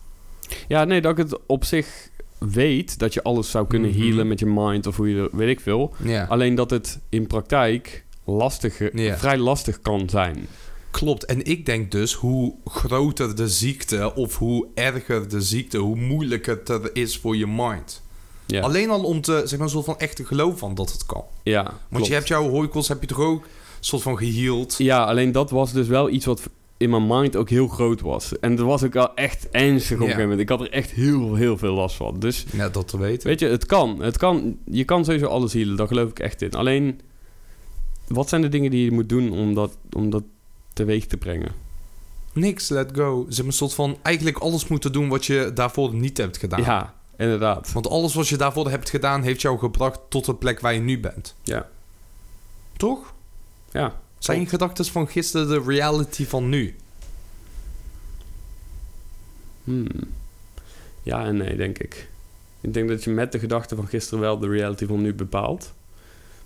Ja, 0.68 0.85
nee, 0.85 1.00
dat 1.00 1.11
ik 1.18 1.24
het 1.24 1.38
op 1.46 1.64
zich 1.64 2.09
weet 2.38 2.98
dat 2.98 3.14
je 3.14 3.22
alles 3.22 3.50
zou 3.50 3.66
kunnen 3.66 3.90
Mhm. 3.90 4.00
healen 4.00 4.29
met 4.29 4.38
je 4.38 4.46
mind 4.46 4.87
of 4.87 4.96
hoe 4.96 5.09
je 5.09 5.29
weet 5.33 5.48
ik 5.48 5.61
veel. 5.61 5.94
Ja. 6.05 6.24
Alleen 6.29 6.55
dat 6.55 6.70
het 6.70 6.98
in 7.09 7.26
praktijk 7.26 8.05
lastig, 8.24 8.92
Ja. 8.92 9.18
vrij 9.18 9.38
lastig 9.38 9.81
kan 9.81 10.09
zijn. 10.09 10.46
Klopt. 10.90 11.24
En 11.24 11.44
ik 11.44 11.66
denk 11.66 11.90
dus, 11.90 12.12
hoe 12.14 12.55
groter 12.64 13.37
de 13.37 13.48
ziekte 13.48 14.14
of 14.14 14.37
hoe 14.38 14.66
erger 14.74 15.29
de 15.29 15.40
ziekte, 15.40 15.79
hoe 15.79 15.96
moeilijker 15.96 16.57
het 16.57 16.68
er 16.68 16.90
is 16.92 17.18
voor 17.18 17.37
je 17.37 17.46
mind. 17.46 18.03
Ja, 18.51 18.61
Alleen 18.61 18.91
al 18.91 19.03
om 19.05 19.21
te, 19.21 19.43
zeg 19.45 19.59
maar, 19.59 19.67
een 19.67 19.73
soort 19.73 19.85
van 19.85 19.99
echt 19.99 20.17
te 20.17 20.25
geloven 20.25 20.59
van 20.59 20.75
dat 20.75 20.93
het 20.93 21.07
kan. 21.07 21.25
ja 21.43 21.63
Want 21.63 21.77
klopt. 21.91 22.07
je 22.07 22.13
hebt 22.13 22.29
jouw 22.29 22.49
hooikoorts, 22.49 22.89
heb 22.89 23.01
je 23.01 23.07
toch 23.07 23.19
ook 23.21 23.47
soort 23.81 24.03
van 24.03 24.17
geheeld? 24.19 24.75
Ja, 24.79 25.05
alleen 25.05 25.33
dat 25.33 25.51
was 25.51 25.73
dus 25.73 25.87
wel 25.87 26.11
iets 26.11 26.25
wat 26.27 26.43
in 26.77 26.91
mijn 26.91 27.07
mind 27.07 27.37
ook 27.37 27.51
heel 27.51 27.69
groot 27.69 28.01
was. 28.01 28.39
En 28.39 28.57
dat 28.57 28.67
was 28.67 28.83
ook 28.85 28.93
wel 28.93 29.15
echt 29.15 29.51
ernstig 29.51 29.97
op 29.97 30.01
een 30.03 30.07
Ja. 30.09 30.13
gegeven 30.13 30.21
moment. 30.23 30.41
Ik 30.41 30.49
had 30.49 30.61
er 30.61 30.71
echt 30.71 30.91
heel, 30.91 31.35
heel 31.35 31.59
veel 31.59 31.75
last 31.75 31.97
van. 31.97 32.19
Dus 32.19 32.45
Ja, 32.53 32.69
dat 32.69 32.89
te 32.89 32.99
weten. 32.99 33.29
weet 33.29 33.41
je, 33.41 33.47
het 33.47 33.67
kan. 33.67 34.03
Het 34.03 34.17
kan. 34.19 34.57
Je 34.71 34.85
kan 34.85 35.05
sowieso 35.05 35.27
alles 35.27 35.53
healen, 35.53 35.77
daar 35.77 35.87
geloof 35.87 36.11
ik 36.11 36.19
echt 36.19 36.43
in. 36.43 36.51
Alleen, 36.55 37.01
wat 38.09 38.29
zijn 38.29 38.43
de 38.43 38.49
dingen 38.49 38.71
die 38.71 38.85
je 38.85 38.93
moet 38.93 39.09
doen 39.09 39.33
om 39.33 39.55
dat, 39.55 39.77
om 39.93 40.11
dat 40.11 40.23
teweeg 40.73 41.07
te 41.07 41.17
brengen? 41.17 41.53
Niks, 42.33 42.69
let 42.69 42.91
go. 42.95 43.21
Ze 43.23 43.27
hebben 43.35 43.47
een 43.47 43.53
soort 43.53 43.75
van 43.75 43.97
eigenlijk 44.03 44.39
alles 44.39 44.67
moeten 44.69 44.93
doen 44.93 45.09
wat 45.09 45.27
je 45.27 45.51
daarvoor 45.55 45.95
niet 45.95 46.17
hebt 46.17 46.39
gedaan. 46.39 46.63
Ja, 46.63 46.95
inderdaad. 47.20 47.72
Want 47.72 47.88
alles 47.88 48.14
wat 48.14 48.28
je 48.28 48.37
daarvoor 48.37 48.70
hebt 48.70 48.90
gedaan, 48.90 49.22
heeft 49.22 49.40
jou 49.40 49.59
gebracht 49.59 50.00
tot 50.09 50.24
de 50.24 50.35
plek 50.35 50.61
waar 50.61 50.74
je 50.74 50.80
nu 50.80 51.00
bent. 51.00 51.35
Ja. 51.42 51.68
Toch? 52.76 53.14
Ja. 53.70 53.94
Zijn 54.18 54.40
je 54.40 54.46
gedachten 54.46 54.85
van 54.85 55.09
gisteren 55.09 55.48
de 55.48 55.62
reality 55.66 56.26
van 56.26 56.48
nu? 56.48 56.76
Hmm. 59.64 59.87
Ja 61.02 61.24
en 61.24 61.37
nee, 61.37 61.56
denk 61.56 61.78
ik. 61.78 62.09
Ik 62.61 62.74
denk 62.74 62.88
dat 62.88 63.04
je 63.04 63.11
met 63.11 63.33
de 63.33 63.38
gedachten 63.38 63.76
van 63.76 63.87
gisteren 63.87 64.20
wel 64.20 64.38
de 64.38 64.48
reality 64.48 64.87
van 64.87 65.00
nu 65.02 65.14
bepaalt. 65.14 65.72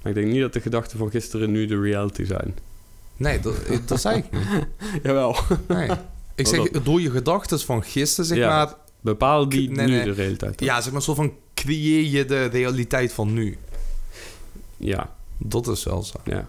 Maar 0.03 0.13
ik 0.13 0.19
denk 0.19 0.33
niet 0.33 0.41
dat 0.41 0.53
de 0.53 0.61
gedachten 0.61 0.99
van 0.99 1.11
gisteren 1.11 1.51
nu 1.51 1.67
de 1.67 1.81
reality 1.81 2.25
zijn. 2.25 2.59
Nee, 3.17 3.41
dat, 3.41 3.55
dat 3.87 4.01
zei 4.01 4.17
ik 4.17 4.31
niet. 4.31 4.67
Jawel. 5.03 5.37
Nee. 5.69 5.91
Ik 6.35 6.47
zeg, 6.47 6.71
door 6.71 7.01
je 7.01 7.11
gedachten 7.11 7.61
van 7.61 7.83
gisteren, 7.83 8.27
zeg 8.27 8.39
Ja. 8.39 8.49
maar... 8.49 8.75
Bepalen 9.05 9.49
die 9.49 9.71
Nee, 9.71 9.87
nu 9.87 9.93
nee. 9.93 10.05
de 10.05 10.11
realiteit. 10.13 10.61
Ja, 10.61 10.81
zeg 10.81 10.93
maar, 10.93 11.03
zo 11.03 11.15
van 11.15 11.33
creëer 11.55 12.03
je 12.11 12.25
de 12.25 12.45
realiteit 12.45 13.13
van 13.13 13.33
nu. 13.33 13.59
Ja, 14.77 15.15
Dat 15.39 15.67
is 15.69 15.85
wel 15.85 16.03
zo. 16.03 16.17
ja. 16.25 16.49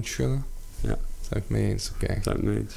Schudden? 0.00 0.44
Ja. 0.80 0.98
Zijn 1.20 1.42
ik 1.42 1.48
mee 1.48 1.70
eens, 1.70 1.90
oké. 1.94 2.06
Zijn 2.06 2.22
we 2.22 2.30
het 2.30 2.42
mee 2.42 2.56
eens. 2.56 2.74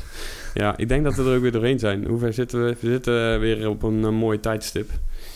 Ja, 0.53 0.77
ik 0.77 0.87
denk 0.87 1.03
dat 1.03 1.15
we 1.15 1.23
er 1.23 1.35
ook 1.35 1.41
weer 1.41 1.51
doorheen 1.51 1.79
zijn. 1.79 2.05
Hoe 2.05 2.19
ver 2.19 2.33
zitten 2.33 2.65
we? 2.65 2.75
We 2.79 2.87
zitten 2.89 3.39
weer 3.39 3.69
op 3.69 3.83
een 3.83 4.03
eh, 4.03 4.09
mooi 4.09 4.39
tijdstip. 4.39 4.89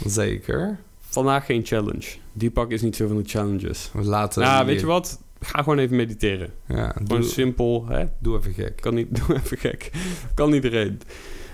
Zeker. 0.06 0.80
Vandaag 1.00 1.46
geen 1.46 1.66
challenge. 1.66 2.08
Die 2.34 2.52
pak 2.52 2.72
is 2.72 2.82
niet 2.82 2.96
zo 2.96 3.08
van 3.08 3.18
de 3.18 3.30
challenges. 3.30 3.90
We 3.94 4.04
laten... 4.04 4.42
Nou, 4.42 4.66
weet 4.66 4.80
je 4.80 4.86
wat? 4.86 5.22
Ga 5.40 5.64
gewoon 5.64 5.78
even 5.80 5.96
mediteren. 5.96 6.54
Ja, 6.68 6.90
Gewoon 6.90 7.22
doe, 7.22 7.30
simpel, 7.30 7.86
hè? 7.88 8.06
doe 8.20 8.38
even 8.38 8.54
gek. 8.54 8.76
Kan 8.82 8.94
niet, 8.96 9.16
doe 9.28 9.36
even 9.36 9.58
gek. 9.58 9.92
Kan 10.34 10.54
iedereen. 10.54 11.02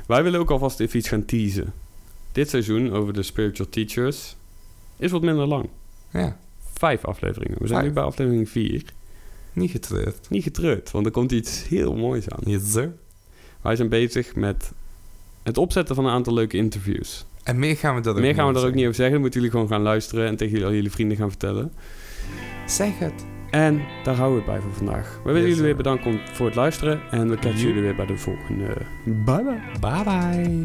Wij 0.08 0.24
willen 0.24 0.40
ook 0.40 0.52
alvast 0.52 0.80
even 0.80 1.00
iets 1.00 1.08
gaan 1.10 1.26
teasen. 1.26 1.74
Dit 2.32 2.50
seizoen 2.50 2.92
over 2.92 3.14
de 3.14 3.24
spiritual 3.24 3.70
teachers 3.70 4.36
is 4.98 5.12
wat 5.12 5.22
minder 5.22 5.46
lang. 5.48 5.70
Ja, 6.12 6.38
Vijf 6.74 7.06
afleveringen. 7.06 7.58
We 7.60 7.68
zijn 7.68 7.80
Vijf. 7.80 7.88
nu 7.88 7.94
bij 7.94 8.04
aflevering 8.04 8.50
vier. 8.50 8.84
niet 9.54 9.72
getreurd. 9.72 10.30
Niet 10.30 10.44
getreurd, 10.44 10.92
want 10.92 11.06
er 11.06 11.12
komt 11.12 11.32
iets 11.32 11.68
heel 11.68 11.96
moois 11.96 12.30
aan. 12.30 12.52
Yes, 12.52 12.72
sir. 12.72 12.94
Wij 13.62 13.76
zijn 13.76 13.90
bezig 13.90 14.36
met 14.36 14.72
het 15.44 15.58
opzetten 15.58 15.96
van 15.96 16.06
een 16.06 16.12
aantal 16.12 16.34
leuke 16.34 16.58
interviews. 16.58 17.26
En 17.44 17.60
meer 17.60 17.76
gaan 17.78 17.96
we 17.96 18.02
daar 18.02 18.14
ook 18.14 18.20
Meer 18.20 18.34
gaan 18.34 18.48
we 18.48 18.54
daar 18.54 18.66
ook 18.66 18.74
niet 18.74 18.84
over 18.84 18.96
zeggen. 18.96 19.14
Dan 19.14 19.22
moeten 19.22 19.40
jullie 19.40 19.56
gewoon 19.56 19.68
gaan 19.72 19.82
luisteren 19.82 20.28
en 20.28 20.36
tegen 20.36 20.54
jullie, 20.54 20.68
al 20.68 20.74
jullie 20.74 20.92
vrienden 20.92 21.18
gaan 21.18 21.30
vertellen. 21.30 21.72
Zeg 22.66 23.00
het. 23.00 23.26
En 23.52 23.82
daar 24.04 24.16
houden 24.16 24.38
we 24.46 24.52
het 24.52 24.54
bij 24.54 24.62
voor 24.62 24.74
vandaag. 24.78 25.20
We 25.24 25.32
willen 25.32 25.42
Yes, 25.42 25.50
jullie 25.50 25.64
weer 25.64 25.76
bedanken 25.76 26.20
voor 26.34 26.46
het 26.46 26.56
luisteren. 26.56 27.02
En 27.12 27.30
we 27.30 27.36
catchen 27.36 27.68
jullie 27.68 27.82
weer 27.82 27.96
bij 27.96 28.06
de 28.06 28.18
volgende. 28.18 28.74
Bye 29.04 29.44
bye. 29.44 29.62
Bye 29.80 30.04
bye. 30.04 30.62